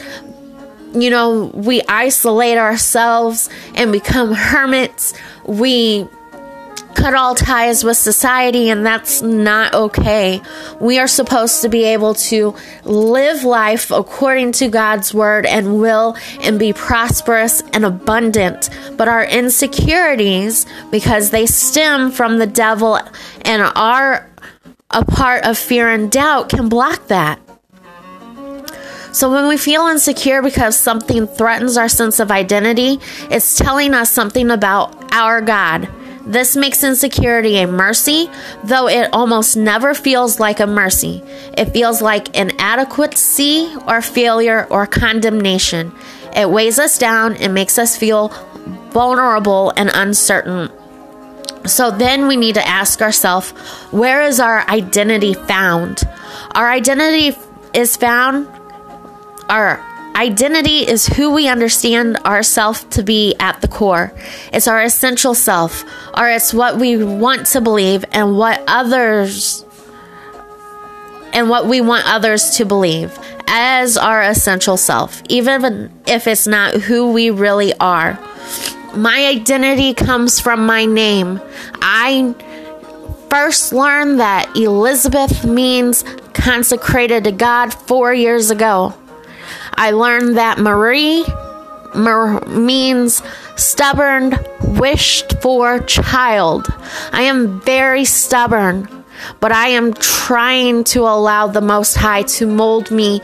You 0.94 1.10
know, 1.10 1.50
we 1.54 1.82
isolate 1.88 2.58
ourselves 2.58 3.48
and 3.74 3.92
become 3.92 4.32
hermits. 4.32 5.14
We 5.46 6.06
cut 6.94 7.14
all 7.14 7.34
ties 7.34 7.84
with 7.84 7.96
society, 7.96 8.70
and 8.70 8.84
that's 8.84 9.22
not 9.22 9.74
okay. 9.74 10.40
We 10.80 10.98
are 10.98 11.08
supposed 11.08 11.62
to 11.62 11.68
be 11.68 11.84
able 11.84 12.14
to 12.14 12.54
live 12.84 13.44
life 13.44 13.90
according 13.90 14.52
to 14.52 14.68
God's 14.68 15.12
word 15.12 15.46
and 15.46 15.80
will 15.80 16.16
and 16.40 16.58
be 16.58 16.72
prosperous 16.72 17.62
and 17.72 17.84
abundant. 17.84 18.70
But 18.96 19.08
our 19.08 19.24
insecurities, 19.24 20.66
because 20.90 21.30
they 21.30 21.46
stem 21.46 22.10
from 22.10 22.38
the 22.38 22.46
devil 22.46 22.98
and 23.42 23.62
are 23.74 24.30
a 24.90 25.04
part 25.04 25.44
of 25.44 25.58
fear 25.58 25.88
and 25.88 26.10
doubt, 26.10 26.48
can 26.48 26.68
block 26.68 27.08
that. 27.08 27.40
So 29.12 29.30
when 29.30 29.46
we 29.46 29.58
feel 29.58 29.88
insecure 29.88 30.40
because 30.40 30.76
something 30.76 31.26
threatens 31.26 31.76
our 31.76 31.88
sense 31.88 32.18
of 32.18 32.30
identity, 32.30 32.98
it's 33.30 33.56
telling 33.56 33.92
us 33.92 34.10
something 34.10 34.50
about 34.50 35.12
our 35.12 35.42
God 35.42 35.88
this 36.24 36.56
makes 36.56 36.84
insecurity 36.84 37.58
a 37.58 37.66
mercy, 37.66 38.30
though 38.64 38.88
it 38.88 39.12
almost 39.12 39.56
never 39.56 39.94
feels 39.94 40.38
like 40.38 40.60
a 40.60 40.66
mercy. 40.66 41.22
It 41.56 41.66
feels 41.72 42.00
like 42.00 42.36
inadequacy 42.36 43.74
or 43.86 44.00
failure 44.00 44.66
or 44.70 44.86
condemnation. 44.86 45.92
It 46.34 46.48
weighs 46.48 46.78
us 46.78 46.98
down 46.98 47.36
and 47.36 47.54
makes 47.54 47.78
us 47.78 47.96
feel 47.96 48.28
vulnerable 48.90 49.72
and 49.76 49.90
uncertain. 49.92 50.70
So 51.66 51.90
then 51.90 52.26
we 52.26 52.36
need 52.36 52.54
to 52.54 52.66
ask 52.66 53.02
ourselves 53.02 53.50
where 53.90 54.22
is 54.22 54.40
our 54.40 54.68
identity 54.68 55.34
found? 55.34 56.02
Our 56.54 56.70
identity 56.70 57.36
is 57.74 57.96
found, 57.96 58.48
our 59.48 59.84
Identity 60.14 60.86
is 60.86 61.06
who 61.06 61.32
we 61.32 61.48
understand 61.48 62.18
ourselves 62.18 62.84
to 62.90 63.02
be 63.02 63.34
at 63.40 63.60
the 63.60 63.68
core. 63.68 64.12
It's 64.52 64.68
our 64.68 64.82
essential 64.82 65.34
self, 65.34 65.84
or 66.16 66.28
it's 66.28 66.52
what 66.52 66.78
we 66.78 67.02
want 67.02 67.46
to 67.48 67.60
believe 67.60 68.04
and 68.12 68.36
what 68.36 68.62
others 68.66 69.64
and 71.32 71.48
what 71.48 71.66
we 71.66 71.80
want 71.80 72.06
others 72.06 72.56
to 72.58 72.66
believe 72.66 73.18
as 73.46 73.96
our 73.96 74.22
essential 74.22 74.76
self, 74.76 75.22
even 75.28 75.90
if 76.06 76.26
it's 76.26 76.46
not 76.46 76.74
who 76.74 77.12
we 77.12 77.30
really 77.30 77.72
are. 77.80 78.18
My 78.94 79.26
identity 79.26 79.94
comes 79.94 80.40
from 80.40 80.66
my 80.66 80.84
name. 80.84 81.40
I 81.80 82.34
first 83.30 83.72
learned 83.72 84.20
that 84.20 84.54
Elizabeth 84.56 85.44
means 85.44 86.04
consecrated 86.34 87.24
to 87.24 87.32
God 87.32 87.72
four 87.72 88.12
years 88.12 88.50
ago. 88.50 88.94
I 89.74 89.90
learned 89.92 90.36
that 90.36 90.58
Marie 90.58 91.24
means 91.94 93.22
stubborn, 93.56 94.38
wished 94.62 95.40
for 95.42 95.80
child. 95.80 96.66
I 97.12 97.22
am 97.22 97.60
very 97.60 98.04
stubborn, 98.04 99.04
but 99.40 99.52
I 99.52 99.68
am 99.68 99.92
trying 99.92 100.84
to 100.84 101.02
allow 101.02 101.46
the 101.46 101.60
Most 101.60 101.96
High 101.96 102.22
to 102.22 102.46
mold 102.46 102.90
me 102.90 103.20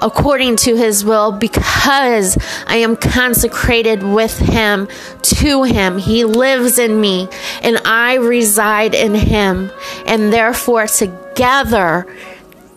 according 0.00 0.56
to 0.56 0.76
his 0.76 1.04
will 1.04 1.32
because 1.32 2.36
I 2.66 2.76
am 2.76 2.96
consecrated 2.96 4.02
with 4.02 4.36
him 4.38 4.88
to 5.22 5.62
him. 5.62 5.98
He 5.98 6.24
lives 6.24 6.78
in 6.78 7.00
me 7.00 7.28
and 7.62 7.78
I 7.84 8.14
reside 8.14 8.94
in 8.94 9.14
him. 9.14 9.70
And 10.04 10.32
therefore, 10.32 10.86
together, 10.88 12.06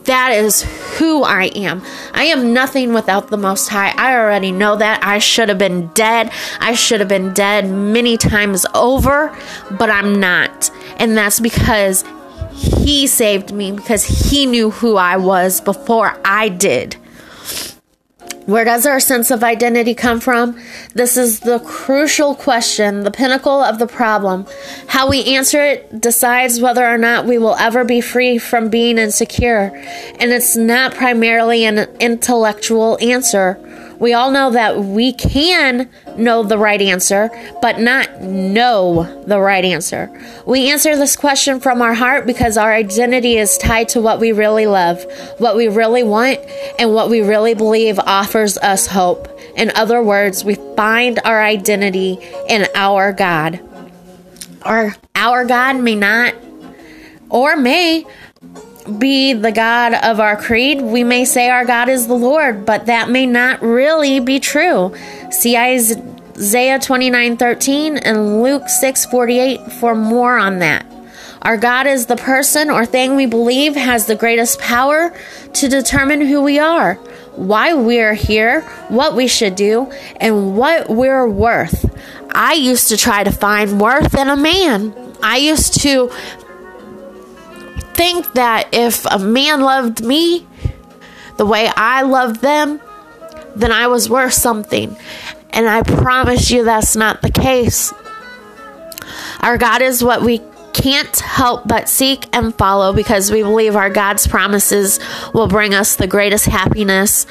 that 0.05 0.31
is 0.31 0.63
who 0.97 1.23
I 1.23 1.45
am. 1.55 1.83
I 2.13 2.25
am 2.25 2.53
nothing 2.53 2.93
without 2.93 3.29
the 3.29 3.37
Most 3.37 3.69
High. 3.69 3.93
I 3.97 4.15
already 4.15 4.51
know 4.51 4.75
that. 4.77 5.03
I 5.03 5.19
should 5.19 5.49
have 5.49 5.57
been 5.57 5.87
dead. 5.89 6.31
I 6.59 6.73
should 6.73 6.99
have 6.99 7.09
been 7.09 7.33
dead 7.33 7.69
many 7.69 8.17
times 8.17 8.65
over, 8.73 9.37
but 9.71 9.89
I'm 9.89 10.19
not. 10.19 10.71
And 10.97 11.17
that's 11.17 11.39
because 11.39 12.03
He 12.51 13.07
saved 13.07 13.53
me, 13.53 13.71
because 13.71 14.05
He 14.31 14.45
knew 14.45 14.71
who 14.71 14.95
I 14.95 15.17
was 15.17 15.61
before 15.61 16.19
I 16.23 16.49
did. 16.49 16.95
Where 18.45 18.63
does 18.63 18.85
our 18.85 18.99
sense 18.99 19.31
of 19.31 19.43
identity 19.43 19.95
come 19.95 20.19
from? 20.19 20.59
This 20.93 21.17
is 21.17 21.39
the 21.39 21.59
crucial 21.59 22.35
question, 22.35 23.03
the 23.03 23.09
pinnacle 23.09 23.59
of 23.63 23.79
the 23.79 23.87
problem. 23.87 24.45
How 24.85 25.09
we 25.09 25.35
answer 25.35 25.63
it 25.65 25.99
decides 25.99 26.61
whether 26.61 26.85
or 26.85 26.99
not 26.99 27.25
we 27.25 27.39
will 27.39 27.55
ever 27.55 27.83
be 27.83 28.01
free 28.01 28.37
from 28.37 28.69
being 28.69 28.99
insecure. 28.99 29.71
And 30.19 30.31
it's 30.31 30.55
not 30.55 30.93
primarily 30.93 31.65
an 31.65 31.89
intellectual 31.99 32.99
answer. 33.01 33.59
We 33.99 34.13
all 34.13 34.31
know 34.31 34.51
that 34.51 34.79
we 34.79 35.13
can 35.13 35.89
know 36.17 36.43
the 36.43 36.57
right 36.57 36.81
answer, 36.81 37.29
but 37.61 37.79
not 37.79 38.21
know 38.21 39.23
the 39.25 39.39
right 39.39 39.63
answer. 39.63 40.09
We 40.45 40.71
answer 40.71 40.95
this 40.95 41.15
question 41.15 41.59
from 41.59 41.81
our 41.81 41.93
heart 41.93 42.25
because 42.25 42.57
our 42.57 42.73
identity 42.73 43.37
is 43.37 43.57
tied 43.57 43.89
to 43.89 44.01
what 44.01 44.19
we 44.19 44.31
really 44.31 44.67
love, 44.67 45.05
what 45.37 45.55
we 45.55 45.67
really 45.67 46.03
want, 46.03 46.39
and 46.79 46.93
what 46.93 47.09
we 47.09 47.21
really 47.21 47.53
believe 47.53 47.99
offers 47.99 48.57
us 48.57 48.87
hope. 48.87 49.29
In 49.55 49.71
other 49.75 50.01
words, 50.01 50.43
we 50.43 50.55
find 50.75 51.19
our 51.23 51.41
identity 51.41 52.17
in 52.49 52.67
our 52.75 53.13
God. 53.13 53.59
Our, 54.63 54.95
our 55.15 55.45
God 55.45 55.79
may 55.79 55.95
not 55.95 56.33
or 57.29 57.55
may 57.55 58.05
be 58.85 59.33
the 59.33 59.51
God 59.51 59.93
of 59.93 60.19
our 60.19 60.37
creed, 60.37 60.81
we 60.81 61.03
may 61.03 61.25
say 61.25 61.49
our 61.49 61.65
God 61.65 61.89
is 61.89 62.07
the 62.07 62.13
Lord, 62.13 62.65
but 62.65 62.85
that 62.85 63.09
may 63.09 63.25
not 63.25 63.61
really 63.61 64.19
be 64.19 64.39
true. 64.39 64.93
See 65.31 65.57
Isaiah 65.57 66.79
29 66.79 67.37
13 67.37 67.97
and 67.97 68.43
Luke 68.43 68.69
6 68.69 69.05
48 69.05 69.71
for 69.73 69.95
more 69.95 70.37
on 70.37 70.59
that. 70.59 70.85
Our 71.41 71.57
God 71.57 71.85
is 71.85 72.07
the 72.07 72.15
person 72.15 72.71
or 72.71 72.85
thing 72.85 73.15
we 73.15 73.27
believe 73.27 73.75
has 73.75 74.07
the 74.07 74.15
greatest 74.15 74.59
power 74.59 75.15
to 75.53 75.67
determine 75.67 76.21
who 76.21 76.41
we 76.41 76.57
are, 76.57 76.95
why 77.35 77.73
we're 77.75 78.15
here, 78.15 78.61
what 78.89 79.15
we 79.15 79.27
should 79.27 79.55
do, 79.55 79.91
and 80.17 80.57
what 80.57 80.89
we're 80.89 81.27
worth. 81.27 81.85
I 82.31 82.53
used 82.53 82.89
to 82.89 82.97
try 82.97 83.23
to 83.23 83.31
find 83.31 83.79
worth 83.79 84.15
in 84.15 84.27
a 84.27 84.35
man. 84.35 84.93
I 85.21 85.37
used 85.37 85.81
to 85.81 86.11
think 87.95 88.33
that 88.33 88.69
if 88.73 89.05
a 89.05 89.19
man 89.19 89.61
loved 89.61 90.03
me 90.03 90.45
the 91.37 91.45
way 91.45 91.69
I 91.75 92.03
loved 92.03 92.41
them, 92.41 92.81
then 93.55 93.71
I 93.71 93.87
was 93.87 94.09
worth 94.09 94.33
something. 94.33 94.95
And 95.51 95.67
I 95.69 95.83
promise 95.83 96.51
you 96.51 96.65
that's 96.65 96.95
not 96.95 97.21
the 97.21 97.31
case. 97.31 97.93
Our 99.39 99.57
God 99.57 99.81
is 99.81 100.03
what 100.03 100.21
we 100.21 100.41
can't 100.73 101.17
help 101.19 101.65
but 101.65 101.87
seek 101.87 102.27
and 102.35 102.53
follow 102.53 102.91
because 102.91 103.31
we 103.31 103.41
believe 103.41 103.77
our 103.77 103.89
God's 103.89 104.27
promises 104.27 104.99
will 105.33 105.47
bring 105.47 105.73
us 105.73 105.95
the 105.95 106.07
greatest 106.07 106.47
happiness. 106.47 107.25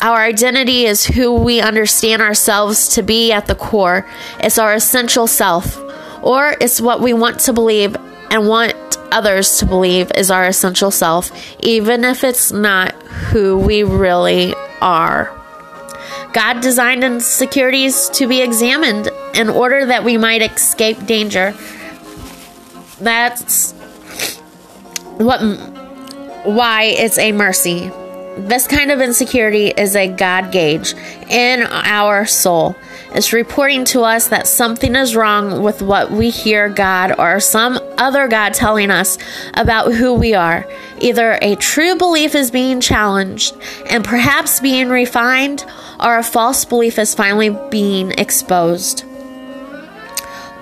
Our 0.00 0.18
identity 0.18 0.84
is 0.84 1.04
who 1.04 1.34
we 1.34 1.60
understand 1.60 2.20
ourselves 2.22 2.94
to 2.94 3.02
be 3.02 3.30
at 3.32 3.46
the 3.46 3.54
core. 3.54 4.06
It's 4.40 4.58
our 4.58 4.74
essential 4.74 5.28
self, 5.28 5.76
or 6.22 6.56
it's 6.60 6.80
what 6.80 7.00
we 7.00 7.12
want 7.12 7.40
to 7.40 7.52
believe 7.52 7.96
and 8.30 8.48
want 8.48 8.74
others 9.12 9.58
to 9.58 9.66
believe 9.66 10.10
is 10.14 10.30
our 10.30 10.46
essential 10.46 10.90
self, 10.90 11.30
even 11.60 12.04
if 12.04 12.24
it's 12.24 12.52
not 12.52 12.94
who 13.02 13.58
we 13.58 13.82
really 13.82 14.54
are. 14.80 15.34
God 16.32 16.60
designed 16.60 17.04
insecurities 17.04 18.10
to 18.10 18.26
be 18.26 18.42
examined 18.42 19.08
in 19.34 19.48
order 19.48 19.86
that 19.86 20.04
we 20.04 20.18
might 20.18 20.42
escape 20.42 21.06
danger. 21.06 21.54
That's 23.00 23.72
what 25.16 25.40
why 26.44 26.84
it's 26.84 27.18
a 27.18 27.32
mercy. 27.32 27.90
This 28.36 28.66
kind 28.66 28.90
of 28.90 29.00
insecurity 29.00 29.68
is 29.68 29.96
a 29.96 30.06
God 30.06 30.52
gauge 30.52 30.94
in 31.28 31.62
our 31.62 32.24
soul. 32.26 32.76
It's 33.12 33.32
reporting 33.32 33.84
to 33.86 34.02
us 34.02 34.28
that 34.28 34.46
something 34.46 34.94
is 34.94 35.16
wrong 35.16 35.62
with 35.62 35.80
what 35.80 36.10
we 36.10 36.28
hear 36.28 36.68
God 36.68 37.18
or 37.18 37.40
some 37.40 37.78
other 37.96 38.28
God 38.28 38.52
telling 38.52 38.90
us 38.90 39.16
about 39.54 39.94
who 39.94 40.12
we 40.12 40.34
are. 40.34 40.66
Either 41.00 41.38
a 41.40 41.56
true 41.56 41.96
belief 41.96 42.34
is 42.34 42.50
being 42.50 42.80
challenged 42.80 43.56
and 43.88 44.04
perhaps 44.04 44.60
being 44.60 44.90
refined, 44.90 45.64
or 45.98 46.18
a 46.18 46.22
false 46.22 46.64
belief 46.66 46.98
is 46.98 47.14
finally 47.14 47.56
being 47.70 48.12
exposed. 48.12 49.04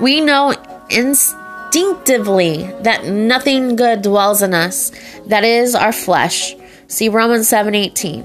We 0.00 0.20
know 0.20 0.54
instinctively 0.88 2.62
that 2.82 3.06
nothing 3.06 3.74
good 3.74 4.02
dwells 4.02 4.42
in 4.42 4.54
us, 4.54 4.92
that 5.26 5.42
is, 5.42 5.74
our 5.74 5.92
flesh. 5.92 6.54
See 6.88 7.08
Romans 7.08 7.48
7:18. 7.48 8.24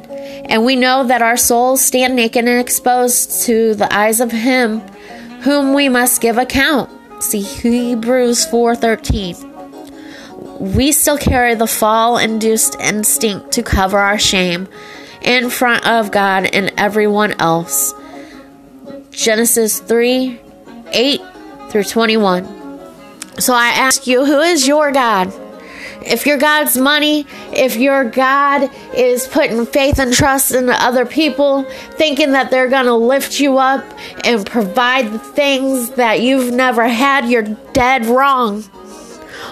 And 0.49 0.65
we 0.65 0.75
know 0.75 1.03
that 1.03 1.21
our 1.21 1.37
souls 1.37 1.81
stand 1.81 2.15
naked 2.15 2.45
and 2.45 2.59
exposed 2.59 3.43
to 3.45 3.73
the 3.73 3.93
eyes 3.93 4.19
of 4.19 4.31
him 4.31 4.81
whom 5.41 5.73
we 5.73 5.89
must 5.89 6.21
give 6.21 6.37
account. 6.37 6.89
See 7.19 7.41
Hebrews 7.41 8.45
4:13. 8.45 9.35
We 10.59 10.91
still 10.91 11.17
carry 11.17 11.55
the 11.55 11.65
fall-induced 11.65 12.75
instinct 12.79 13.51
to 13.53 13.63
cover 13.63 13.97
our 13.97 14.19
shame 14.19 14.67
in 15.23 15.49
front 15.49 15.87
of 15.87 16.11
God 16.11 16.49
and 16.53 16.71
everyone 16.77 17.33
else. 17.39 17.95
Genesis 19.11 19.79
3 19.79 20.39
8 20.93 21.21
through 21.69 21.85
21. 21.85 22.47
So 23.39 23.53
I 23.53 23.69
ask 23.69 24.05
you, 24.05 24.25
who 24.25 24.39
is 24.41 24.67
your 24.67 24.91
God? 24.91 25.33
If 26.05 26.25
your 26.25 26.37
God's 26.37 26.77
money, 26.77 27.27
if 27.53 27.75
your 27.75 28.03
God 28.03 28.71
is 28.95 29.27
putting 29.27 29.65
faith 29.65 29.99
and 29.99 30.11
trust 30.11 30.53
in 30.53 30.69
other 30.69 31.05
people, 31.05 31.63
thinking 31.91 32.31
that 32.31 32.49
they're 32.49 32.69
going 32.69 32.87
to 32.87 32.95
lift 32.95 33.39
you 33.39 33.57
up 33.59 33.85
and 34.23 34.45
provide 34.45 35.11
the 35.11 35.19
things 35.19 35.91
that 35.91 36.21
you've 36.21 36.53
never 36.53 36.87
had, 36.87 37.29
you're 37.29 37.43
dead 37.73 38.07
wrong. 38.07 38.63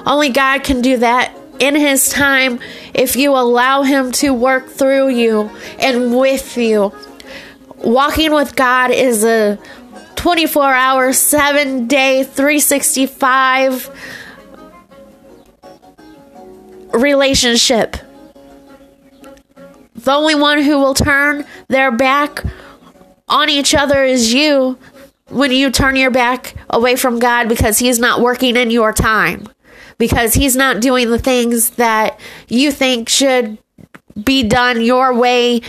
Only 0.05 0.29
God 0.29 0.63
can 0.63 0.81
do 0.81 0.97
that 0.97 1.37
in 1.59 1.75
His 1.75 2.09
time 2.09 2.59
if 2.93 3.15
you 3.15 3.35
allow 3.35 3.83
Him 3.83 4.11
to 4.13 4.33
work 4.33 4.67
through 4.67 5.09
you 5.09 5.51
and 5.77 6.17
with 6.17 6.57
you. 6.57 6.93
Walking 7.77 8.33
with 8.33 8.55
God 8.55 8.91
is 8.91 9.23
a 9.23 9.59
24 10.15 10.73
hour, 10.73 11.13
7 11.13 11.87
day, 11.87 12.23
365 12.23 13.89
relationship. 16.91 17.97
The 19.95 20.11
only 20.11 20.35
one 20.35 20.61
who 20.61 20.77
will 20.79 20.93
turn 20.93 21.45
their 21.67 21.91
back 21.91 22.43
on 23.27 23.49
each 23.49 23.75
other 23.75 24.03
is 24.03 24.33
you 24.33 24.77
when 25.27 25.51
you 25.51 25.69
turn 25.69 25.95
your 25.95 26.11
back 26.11 26.55
away 26.69 26.95
from 26.95 27.19
God 27.19 27.49
because 27.49 27.79
He's 27.79 27.99
not 27.99 28.21
working 28.21 28.55
in 28.55 28.71
your 28.71 28.93
time, 28.93 29.47
because 29.97 30.33
He's 30.33 30.55
not 30.55 30.81
doing 30.81 31.09
the 31.09 31.19
things 31.19 31.71
that 31.71 32.19
you 32.47 32.71
think 32.71 33.09
should 33.09 33.57
be 34.23 34.43
done 34.43 34.81
your 34.81 35.13
way 35.13 35.61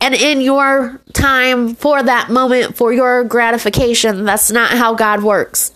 and 0.00 0.14
in 0.14 0.40
your 0.40 1.00
time 1.12 1.74
for 1.74 2.02
that 2.02 2.30
moment 2.30 2.76
for 2.76 2.92
your 2.92 3.24
gratification. 3.24 4.24
That's 4.24 4.50
not 4.50 4.72
how 4.72 4.94
God 4.94 5.22
works. 5.22 5.72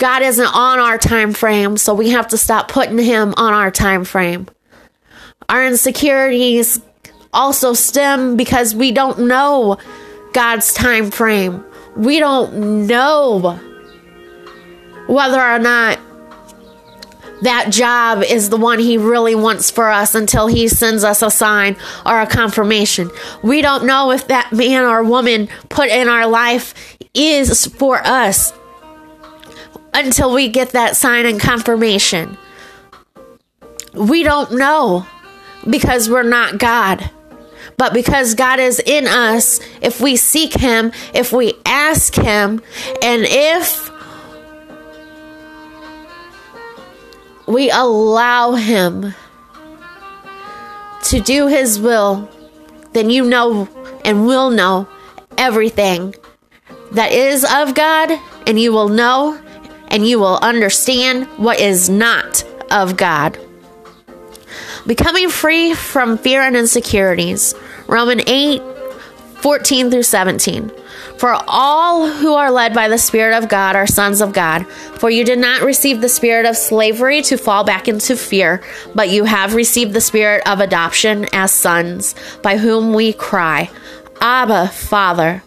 God 0.00 0.22
isn't 0.22 0.46
on 0.46 0.78
our 0.78 0.96
time 0.96 1.34
frame, 1.34 1.76
so 1.76 1.92
we 1.92 2.08
have 2.08 2.28
to 2.28 2.38
stop 2.38 2.68
putting 2.68 2.96
him 2.96 3.34
on 3.36 3.52
our 3.52 3.70
time 3.70 4.04
frame. 4.04 4.48
Our 5.50 5.66
insecurities 5.66 6.80
also 7.34 7.74
stem 7.74 8.38
because 8.38 8.74
we 8.74 8.92
don't 8.92 9.28
know 9.28 9.76
God's 10.32 10.72
time 10.72 11.10
frame. 11.10 11.62
We 11.96 12.18
don't 12.18 12.86
know 12.86 13.60
whether 15.06 15.38
or 15.38 15.58
not 15.58 16.00
that 17.42 17.70
job 17.70 18.22
is 18.22 18.48
the 18.48 18.56
one 18.56 18.78
he 18.78 18.96
really 18.96 19.34
wants 19.34 19.70
for 19.70 19.90
us 19.90 20.14
until 20.14 20.46
he 20.46 20.68
sends 20.68 21.04
us 21.04 21.20
a 21.20 21.30
sign 21.30 21.76
or 22.06 22.18
a 22.18 22.26
confirmation. 22.26 23.10
We 23.42 23.60
don't 23.60 23.84
know 23.84 24.12
if 24.12 24.28
that 24.28 24.50
man 24.50 24.84
or 24.84 25.04
woman 25.04 25.50
put 25.68 25.90
in 25.90 26.08
our 26.08 26.26
life 26.26 26.96
is 27.12 27.66
for 27.66 27.98
us 27.98 28.54
until 29.92 30.32
we 30.32 30.48
get 30.48 30.70
that 30.70 30.96
sign 30.96 31.26
and 31.26 31.40
confirmation. 31.40 32.36
We 33.94 34.22
don't 34.22 34.52
know 34.52 35.06
because 35.68 36.08
we're 36.08 36.22
not 36.22 36.58
God. 36.58 37.10
But 37.76 37.94
because 37.94 38.34
God 38.34 38.60
is 38.60 38.78
in 38.78 39.06
us, 39.06 39.60
if 39.80 40.00
we 40.00 40.16
seek 40.16 40.54
Him, 40.54 40.92
if 41.14 41.32
we 41.32 41.54
ask 41.64 42.14
Him, 42.14 42.62
and 43.02 43.22
if 43.26 43.90
we 47.46 47.70
allow 47.70 48.52
Him 48.52 49.14
to 51.04 51.20
do 51.20 51.46
His 51.46 51.80
will, 51.80 52.28
then 52.92 53.08
you 53.08 53.24
know 53.24 53.68
and 54.04 54.26
will 54.26 54.50
know 54.50 54.86
everything 55.38 56.14
that 56.92 57.12
is 57.12 57.44
of 57.44 57.74
God, 57.74 58.10
and 58.46 58.60
you 58.60 58.72
will 58.72 58.88
know 58.88 59.40
and 59.90 60.06
you 60.06 60.18
will 60.18 60.38
understand 60.42 61.26
what 61.36 61.60
is 61.60 61.88
not 61.88 62.44
of 62.70 62.96
God. 62.96 63.38
Becoming 64.86 65.28
free 65.28 65.74
from 65.74 66.18
fear 66.18 66.42
and 66.42 66.56
insecurities. 66.56 67.54
Romans 67.86 68.22
8 68.26 68.62
14 69.40 69.90
through 69.90 70.02
17. 70.02 70.70
For 71.16 71.36
all 71.48 72.08
who 72.10 72.34
are 72.34 72.50
led 72.50 72.74
by 72.74 72.88
the 72.88 72.98
Spirit 72.98 73.36
of 73.36 73.48
God 73.48 73.74
are 73.74 73.86
sons 73.86 74.20
of 74.20 74.32
God. 74.32 74.66
For 74.66 75.10
you 75.10 75.24
did 75.24 75.38
not 75.38 75.62
receive 75.62 76.00
the 76.00 76.08
spirit 76.08 76.46
of 76.46 76.56
slavery 76.56 77.22
to 77.22 77.36
fall 77.36 77.64
back 77.64 77.88
into 77.88 78.16
fear, 78.16 78.62
but 78.94 79.08
you 79.08 79.24
have 79.24 79.54
received 79.54 79.92
the 79.92 80.00
spirit 80.00 80.42
of 80.46 80.60
adoption 80.60 81.26
as 81.32 81.52
sons, 81.52 82.14
by 82.42 82.56
whom 82.58 82.92
we 82.92 83.12
cry, 83.12 83.70
Abba, 84.20 84.68
Father. 84.68 85.42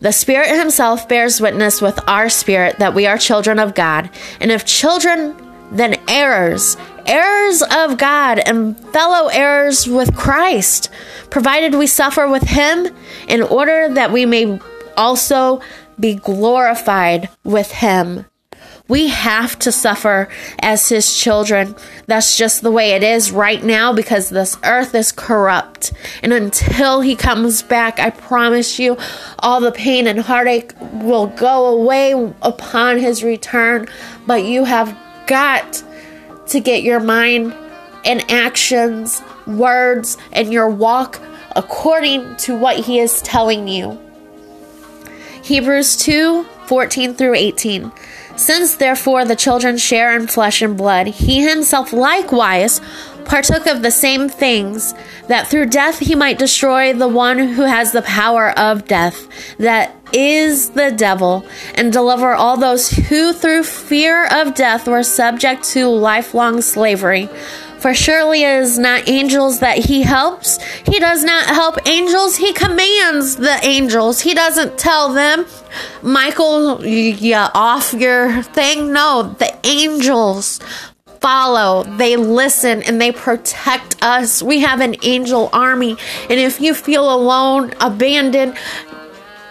The 0.00 0.12
Spirit 0.12 0.58
Himself 0.58 1.08
bears 1.08 1.40
witness 1.40 1.80
with 1.80 1.98
our 2.08 2.28
spirit 2.28 2.78
that 2.78 2.94
we 2.94 3.06
are 3.06 3.18
children 3.18 3.58
of 3.58 3.74
God, 3.74 4.10
and 4.40 4.52
if 4.52 4.64
children, 4.64 5.34
then 5.72 5.96
heirs, 6.08 6.76
heirs 7.06 7.62
of 7.62 7.96
God, 7.96 8.38
and 8.38 8.78
fellow 8.92 9.28
heirs 9.28 9.86
with 9.86 10.14
Christ, 10.14 10.90
provided 11.30 11.74
we 11.74 11.86
suffer 11.86 12.28
with 12.28 12.42
Him, 12.42 12.88
in 13.26 13.42
order 13.42 13.92
that 13.94 14.12
we 14.12 14.26
may 14.26 14.60
also 14.96 15.60
be 15.98 16.14
glorified 16.14 17.30
with 17.42 17.70
Him. 17.70 18.26
We 18.88 19.08
have 19.08 19.58
to 19.60 19.72
suffer 19.72 20.28
as 20.60 20.88
his 20.88 21.16
children. 21.16 21.74
That's 22.06 22.36
just 22.36 22.62
the 22.62 22.70
way 22.70 22.92
it 22.92 23.02
is 23.02 23.32
right 23.32 23.62
now 23.62 23.92
because 23.92 24.30
this 24.30 24.56
earth 24.62 24.94
is 24.94 25.10
corrupt. 25.10 25.92
And 26.22 26.32
until 26.32 27.00
he 27.00 27.16
comes 27.16 27.62
back, 27.62 27.98
I 27.98 28.10
promise 28.10 28.78
you, 28.78 28.96
all 29.40 29.60
the 29.60 29.72
pain 29.72 30.06
and 30.06 30.20
heartache 30.20 30.72
will 30.80 31.26
go 31.26 31.66
away 31.66 32.12
upon 32.42 32.98
his 32.98 33.22
return. 33.22 33.88
But 34.26 34.44
you 34.44 34.64
have 34.64 34.96
got 35.26 35.82
to 36.48 36.60
get 36.60 36.82
your 36.82 37.00
mind 37.00 37.54
and 38.04 38.24
actions, 38.30 39.22
words, 39.46 40.16
and 40.32 40.52
your 40.52 40.68
walk 40.68 41.20
according 41.54 42.36
to 42.36 42.56
what 42.56 42.78
he 42.78 42.98
is 42.98 43.20
telling 43.22 43.68
you. 43.68 44.00
Hebrews 45.42 45.96
2 45.96 46.44
14 46.66 47.14
through 47.14 47.34
18. 47.34 47.92
Since 48.36 48.76
therefore 48.76 49.24
the 49.24 49.36
children 49.36 49.78
share 49.78 50.14
in 50.16 50.26
flesh 50.26 50.60
and 50.60 50.76
blood, 50.76 51.06
he 51.06 51.48
himself 51.48 51.92
likewise 51.92 52.80
partook 53.26 53.66
of 53.66 53.82
the 53.82 53.90
same 53.90 54.28
things, 54.28 54.94
that 55.28 55.46
through 55.46 55.66
death 55.66 55.98
he 55.98 56.14
might 56.14 56.38
destroy 56.38 56.92
the 56.92 57.08
one 57.08 57.38
who 57.38 57.62
has 57.62 57.92
the 57.92 58.02
power 58.02 58.50
of 58.58 58.86
death, 58.86 59.28
that 59.58 59.94
is 60.12 60.70
the 60.70 60.90
devil, 60.92 61.44
and 61.74 61.92
deliver 61.92 62.32
all 62.32 62.56
those 62.56 62.88
who 62.88 63.32
through 63.32 63.64
fear 63.64 64.26
of 64.26 64.54
death 64.54 64.86
were 64.86 65.02
subject 65.02 65.64
to 65.64 65.88
lifelong 65.88 66.62
slavery. 66.62 67.28
For 67.78 67.94
surely 67.94 68.42
it 68.42 68.62
is 68.62 68.78
not 68.78 69.08
angels 69.08 69.60
that 69.60 69.78
he 69.78 70.02
helps. 70.02 70.58
He 70.86 70.98
does 70.98 71.22
not 71.22 71.44
help 71.46 71.86
angels. 71.86 72.36
He 72.36 72.52
commands 72.52 73.36
the 73.36 73.58
angels. 73.62 74.20
He 74.20 74.34
doesn't 74.34 74.78
tell 74.78 75.12
them, 75.12 75.46
Michael, 76.02 76.84
yeah, 76.84 77.50
off 77.54 77.92
your 77.92 78.42
thing. 78.42 78.92
No, 78.92 79.34
the 79.38 79.54
angels 79.64 80.58
follow, 81.26 81.82
they 81.82 82.14
listen, 82.14 82.84
and 82.84 83.00
they 83.00 83.10
protect 83.10 84.00
us. 84.00 84.44
We 84.44 84.60
have 84.60 84.80
an 84.80 84.94
angel 85.02 85.50
army. 85.52 85.96
And 86.30 86.38
if 86.38 86.60
you 86.60 86.72
feel 86.72 87.12
alone, 87.12 87.74
abandoned, 87.80 88.56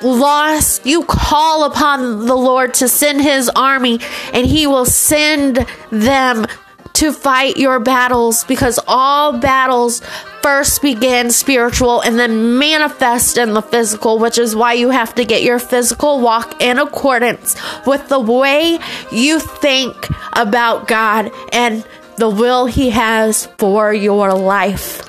lost, 0.01 0.85
you 0.85 1.03
call 1.03 1.65
upon 1.65 2.27
the 2.27 2.35
Lord 2.35 2.75
to 2.75 2.87
send 2.87 3.21
his 3.21 3.49
army, 3.49 3.99
and 4.31 4.47
he 4.47 4.67
will 4.67 4.85
send 4.85 5.67
them 5.91 6.47
to 6.95 7.11
fight 7.11 7.57
your 7.57 7.79
battles 7.79 8.43
because 8.45 8.79
all 8.87 9.37
battles 9.37 10.01
first 10.41 10.81
begin 10.81 11.29
spiritual 11.29 12.01
and 12.01 12.17
then 12.17 12.57
manifest 12.57 13.37
in 13.37 13.53
the 13.53 13.61
physical, 13.61 14.17
which 14.17 14.37
is 14.37 14.55
why 14.55 14.73
you 14.73 14.89
have 14.89 15.13
to 15.15 15.25
get 15.25 15.43
your 15.43 15.59
physical 15.59 16.21
walk 16.21 16.61
in 16.61 16.79
accordance 16.79 17.55
with 17.85 18.07
the 18.07 18.19
way 18.19 18.79
you 19.11 19.39
think 19.39 20.07
about 20.33 20.87
God 20.87 21.31
and 21.51 21.85
the 22.17 22.29
will 22.29 22.65
He 22.65 22.91
has 22.91 23.47
for 23.57 23.93
your 23.93 24.33
life. 24.33 25.07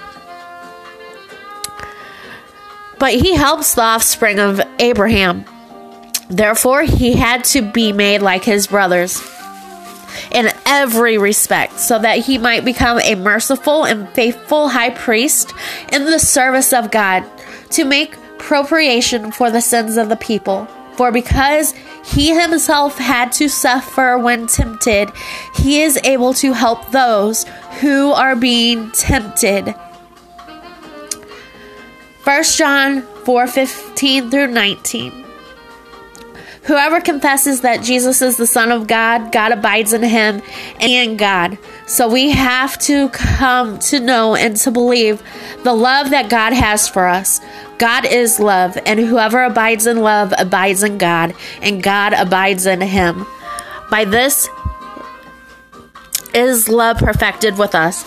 But 2.98 3.14
He 3.14 3.34
helps 3.34 3.74
the 3.74 3.82
offspring 3.82 4.40
of 4.40 4.60
Abraham. 4.80 5.44
Therefore, 6.28 6.82
He 6.82 7.12
had 7.12 7.44
to 7.44 7.62
be 7.62 7.92
made 7.92 8.22
like 8.22 8.42
His 8.42 8.66
brothers 8.66 9.35
in 10.30 10.50
every 10.66 11.18
respect, 11.18 11.78
so 11.78 11.98
that 11.98 12.18
he 12.18 12.38
might 12.38 12.64
become 12.64 13.00
a 13.00 13.14
merciful 13.14 13.84
and 13.84 14.08
faithful 14.10 14.68
high 14.68 14.90
priest 14.90 15.52
in 15.92 16.04
the 16.04 16.18
service 16.18 16.72
of 16.72 16.90
God 16.90 17.24
to 17.70 17.84
make 17.84 18.16
propitiation 18.38 19.32
for 19.32 19.50
the 19.50 19.60
sins 19.60 19.96
of 19.96 20.08
the 20.08 20.16
people. 20.16 20.66
For 20.96 21.12
because 21.12 21.74
he 22.04 22.34
himself 22.38 22.96
had 22.96 23.32
to 23.32 23.48
suffer 23.48 24.16
when 24.16 24.46
tempted, 24.46 25.10
he 25.54 25.82
is 25.82 25.98
able 26.04 26.32
to 26.34 26.54
help 26.54 26.90
those 26.90 27.44
who 27.80 28.12
are 28.12 28.34
being 28.34 28.90
tempted. 28.92 29.74
1 32.24 32.42
John 32.44 33.02
4 33.02 33.46
15 33.46 34.30
through 34.30 34.48
19. 34.48 35.25
Whoever 36.66 37.00
confesses 37.00 37.60
that 37.60 37.82
Jesus 37.82 38.20
is 38.22 38.36
the 38.36 38.46
Son 38.46 38.72
of 38.72 38.86
God, 38.88 39.30
God 39.30 39.52
abides 39.52 39.92
in 39.92 40.02
him 40.02 40.42
and 40.80 41.16
God. 41.16 41.58
So 41.86 42.08
we 42.08 42.30
have 42.30 42.76
to 42.80 43.08
come 43.10 43.78
to 43.80 44.00
know 44.00 44.34
and 44.34 44.56
to 44.58 44.72
believe 44.72 45.22
the 45.62 45.74
love 45.74 46.10
that 46.10 46.28
God 46.28 46.52
has 46.52 46.88
for 46.88 47.06
us. 47.06 47.40
God 47.78 48.04
is 48.04 48.40
love, 48.40 48.76
and 48.84 48.98
whoever 48.98 49.44
abides 49.44 49.86
in 49.86 49.98
love 49.98 50.32
abides 50.38 50.82
in 50.82 50.98
God, 50.98 51.34
and 51.62 51.82
God 51.82 52.14
abides 52.14 52.66
in 52.66 52.80
him. 52.80 53.26
By 53.90 54.04
this 54.04 54.48
is 56.34 56.68
love 56.68 56.98
perfected 56.98 57.58
with 57.58 57.74
us 57.74 58.04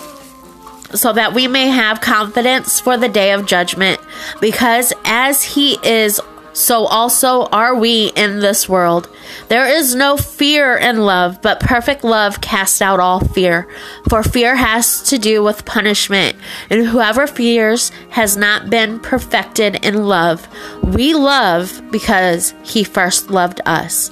so 0.94 1.12
that 1.12 1.32
we 1.32 1.46
may 1.46 1.68
have 1.68 2.00
confidence 2.00 2.80
for 2.80 2.96
the 2.96 3.08
day 3.08 3.32
of 3.32 3.46
judgment, 3.46 4.00
because 4.40 4.92
as 5.04 5.42
He 5.42 5.78
is 5.82 6.20
so 6.52 6.86
also 6.86 7.46
are 7.46 7.74
we 7.74 8.12
in 8.16 8.40
this 8.40 8.68
world. 8.68 9.08
There 9.48 9.66
is 9.66 9.94
no 9.94 10.16
fear 10.16 10.76
in 10.76 10.98
love, 10.98 11.42
but 11.42 11.60
perfect 11.60 12.04
love 12.04 12.40
casts 12.40 12.82
out 12.82 13.00
all 13.00 13.20
fear. 13.20 13.68
For 14.08 14.22
fear 14.22 14.56
has 14.56 15.02
to 15.04 15.18
do 15.18 15.42
with 15.42 15.64
punishment, 15.64 16.36
and 16.68 16.86
whoever 16.86 17.26
fears 17.26 17.90
has 18.10 18.36
not 18.36 18.70
been 18.70 19.00
perfected 19.00 19.84
in 19.84 20.06
love. 20.06 20.48
We 20.82 21.14
love 21.14 21.82
because 21.90 22.54
he 22.62 22.84
first 22.84 23.30
loved 23.30 23.60
us. 23.66 24.10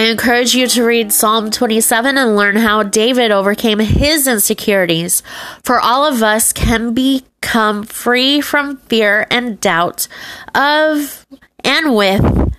I 0.00 0.04
encourage 0.04 0.54
you 0.54 0.66
to 0.68 0.82
read 0.82 1.12
Psalm 1.12 1.50
27 1.50 2.16
and 2.16 2.34
learn 2.34 2.56
how 2.56 2.82
David 2.82 3.30
overcame 3.30 3.80
his 3.80 4.26
insecurities. 4.26 5.22
For 5.62 5.78
all 5.78 6.06
of 6.06 6.22
us 6.22 6.54
can 6.54 6.94
become 6.94 7.82
free 7.84 8.40
from 8.40 8.78
fear 8.78 9.26
and 9.30 9.60
doubt 9.60 10.08
of 10.54 11.26
and 11.62 11.94
with 11.94 12.54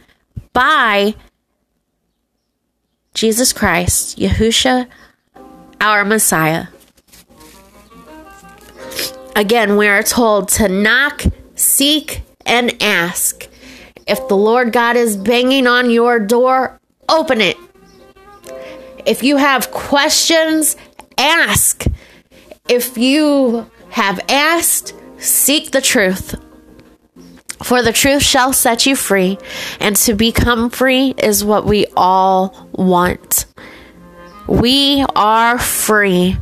by 0.53 1.15
Jesus 3.15 3.53
Christ, 3.53 4.19
Yahusha, 4.19 4.87
our 5.81 6.05
Messiah. 6.05 6.67
Again, 9.35 9.77
we 9.77 9.87
are 9.87 10.03
told 10.03 10.47
to 10.49 10.67
knock, 10.67 11.23
seek, 11.55 12.21
and 12.45 12.79
ask. 12.83 13.47
If 14.05 14.27
the 14.27 14.37
Lord 14.37 14.71
God 14.71 14.95
is 14.95 15.17
banging 15.17 15.65
on 15.65 15.89
your 15.89 16.19
door, 16.19 16.77
open 17.09 17.41
it. 17.41 17.57
If 19.05 19.23
you 19.23 19.37
have 19.37 19.71
questions, 19.71 20.75
ask. 21.17 21.85
If 22.69 22.97
you 22.97 23.69
have 23.89 24.19
asked, 24.29 24.93
seek 25.17 25.71
the 25.71 25.81
truth. 25.81 26.35
For 27.63 27.83
the 27.83 27.93
truth 27.93 28.23
shall 28.23 28.53
set 28.53 28.85
you 28.85 28.95
free, 28.95 29.37
and 29.79 29.95
to 29.97 30.13
become 30.15 30.69
free 30.69 31.13
is 31.17 31.45
what 31.45 31.65
we 31.65 31.85
all 31.95 32.69
want. 32.71 33.45
We 34.47 35.05
are 35.15 35.59
free. 35.59 36.37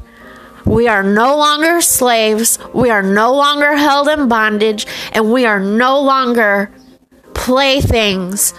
We 0.65 0.88
are 0.88 1.04
no 1.04 1.36
longer 1.36 1.82
slaves. 1.82 2.58
We 2.74 2.89
are 2.89 3.04
no 3.04 3.34
longer 3.34 3.76
held 3.76 4.08
in 4.08 4.30
bondage, 4.30 4.88
and 5.12 5.32
we 5.32 5.45
are 5.45 5.60
no 5.60 6.00
longer 6.00 6.72
playthings 7.34 8.54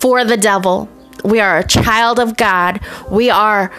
for 0.00 0.24
the 0.24 0.36
devil. 0.36 0.88
We 1.24 1.40
are 1.40 1.58
a 1.58 1.66
child 1.66 2.18
of 2.18 2.36
God. 2.36 2.80
We 3.10 3.30
are 3.30 3.72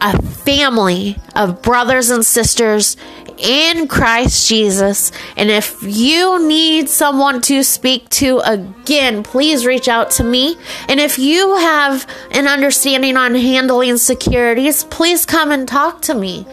a 0.00 0.22
family 0.22 1.18
of 1.36 1.62
brothers 1.62 2.10
and 2.10 2.24
sisters 2.24 2.96
in 3.38 3.88
Christ 3.88 4.48
Jesus. 4.48 5.12
And 5.36 5.50
if 5.50 5.82
you 5.82 6.46
need 6.46 6.88
someone 6.88 7.40
to 7.42 7.62
speak 7.62 8.08
to 8.10 8.38
again, 8.40 9.22
please 9.22 9.66
reach 9.66 9.88
out 9.88 10.10
to 10.12 10.24
me. 10.24 10.56
And 10.88 11.00
if 11.00 11.18
you 11.18 11.56
have 11.56 12.06
an 12.30 12.46
understanding 12.46 13.16
on 13.16 13.34
handling 13.34 13.96
securities, 13.96 14.84
please 14.84 15.24
come 15.26 15.50
and 15.50 15.66
talk 15.66 16.02
to 16.02 16.14
me 16.14 16.46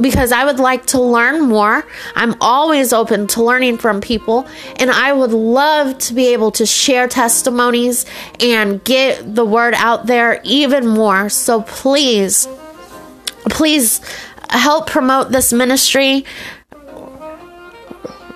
because 0.00 0.32
I 0.32 0.44
would 0.44 0.58
like 0.58 0.86
to 0.86 1.00
learn 1.00 1.42
more. 1.42 1.86
I'm 2.14 2.34
always 2.40 2.92
open 2.92 3.26
to 3.28 3.42
learning 3.42 3.78
from 3.78 4.00
people, 4.00 4.46
and 4.76 4.90
I 4.90 5.12
would 5.12 5.32
love 5.32 5.98
to 5.98 6.14
be 6.14 6.32
able 6.32 6.50
to 6.52 6.66
share 6.66 7.08
testimonies 7.08 8.06
and 8.40 8.82
get 8.84 9.34
the 9.34 9.44
word 9.44 9.74
out 9.74 10.06
there 10.06 10.40
even 10.44 10.86
more. 10.86 11.28
So 11.28 11.62
please, 11.62 12.48
please 13.50 14.00
help 14.50 14.88
promote 14.88 15.30
this 15.30 15.52
ministry. 15.52 16.24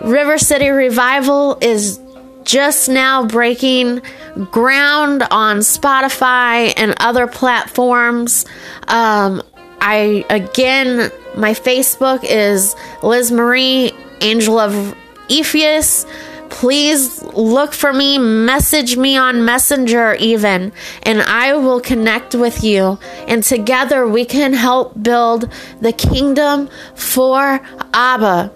River 0.01 0.38
City 0.38 0.68
Revival 0.68 1.59
is 1.61 2.01
just 2.44 2.88
now 2.88 3.25
breaking 3.25 4.03
ground 4.51 5.22
on 5.31 5.59
Spotify 5.59 6.72
and 6.77 6.94
other 6.98 7.27
platforms. 7.27 8.44
Um, 8.88 9.42
I 9.81 10.25
again, 10.29 11.11
my 11.37 11.53
Facebook 11.53 12.25
is 12.25 12.77
Liz 13.03 13.33
Marie, 13.33 13.92
Angel 14.21 14.59
of 14.59 14.95
Ephesus. 15.29 16.07
Please 16.51 17.23
look 17.23 17.73
for 17.73 17.92
me, 17.92 18.18
message 18.18 18.97
me 18.99 19.16
on 19.16 19.45
Messenger, 19.45 20.14
even, 20.16 20.71
and 21.03 21.23
I 21.23 21.55
will 21.55 21.81
connect 21.81 22.35
with 22.35 22.62
you. 22.62 22.99
And 23.27 23.42
together 23.42 24.07
we 24.07 24.27
can 24.27 24.53
help 24.53 25.03
build 25.03 25.51
the 25.81 25.92
kingdom 25.92 26.68
for 26.95 27.61
Abba. 27.95 28.53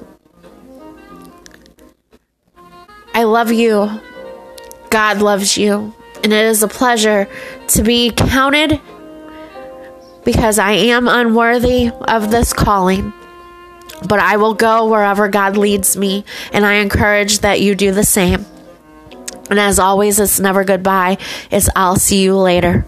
I 3.15 3.25
love 3.25 3.51
you. 3.51 3.91
God 4.91 5.23
loves 5.23 5.57
you. 5.57 5.95
And 6.23 6.33
it 6.35 6.45
is 6.45 6.63
a 6.63 6.69
pleasure 6.69 7.29
to 7.69 7.83
be 7.83 8.11
counted 8.11 8.81
because 10.27 10.59
I 10.59 10.73
am 10.73 11.09
unworthy 11.09 11.89
of 11.89 12.31
this 12.31 12.53
calling. 12.53 13.15
But 14.07 14.19
I 14.19 14.37
will 14.37 14.53
go 14.53 14.91
wherever 14.91 15.29
God 15.29 15.57
leads 15.57 15.97
me, 15.97 16.27
and 16.53 16.67
I 16.67 16.75
encourage 16.75 17.39
that 17.39 17.63
you 17.63 17.75
do 17.75 17.93
the 17.93 18.05
same. 18.05 18.45
And 19.49 19.59
as 19.59 19.79
always, 19.79 20.21
it's 20.21 20.39
never 20.39 20.65
goodbye, 20.65 21.17
it's 21.51 21.71
I'll 21.75 21.97
see 21.97 22.23
you 22.23 22.37
later. 22.37 22.85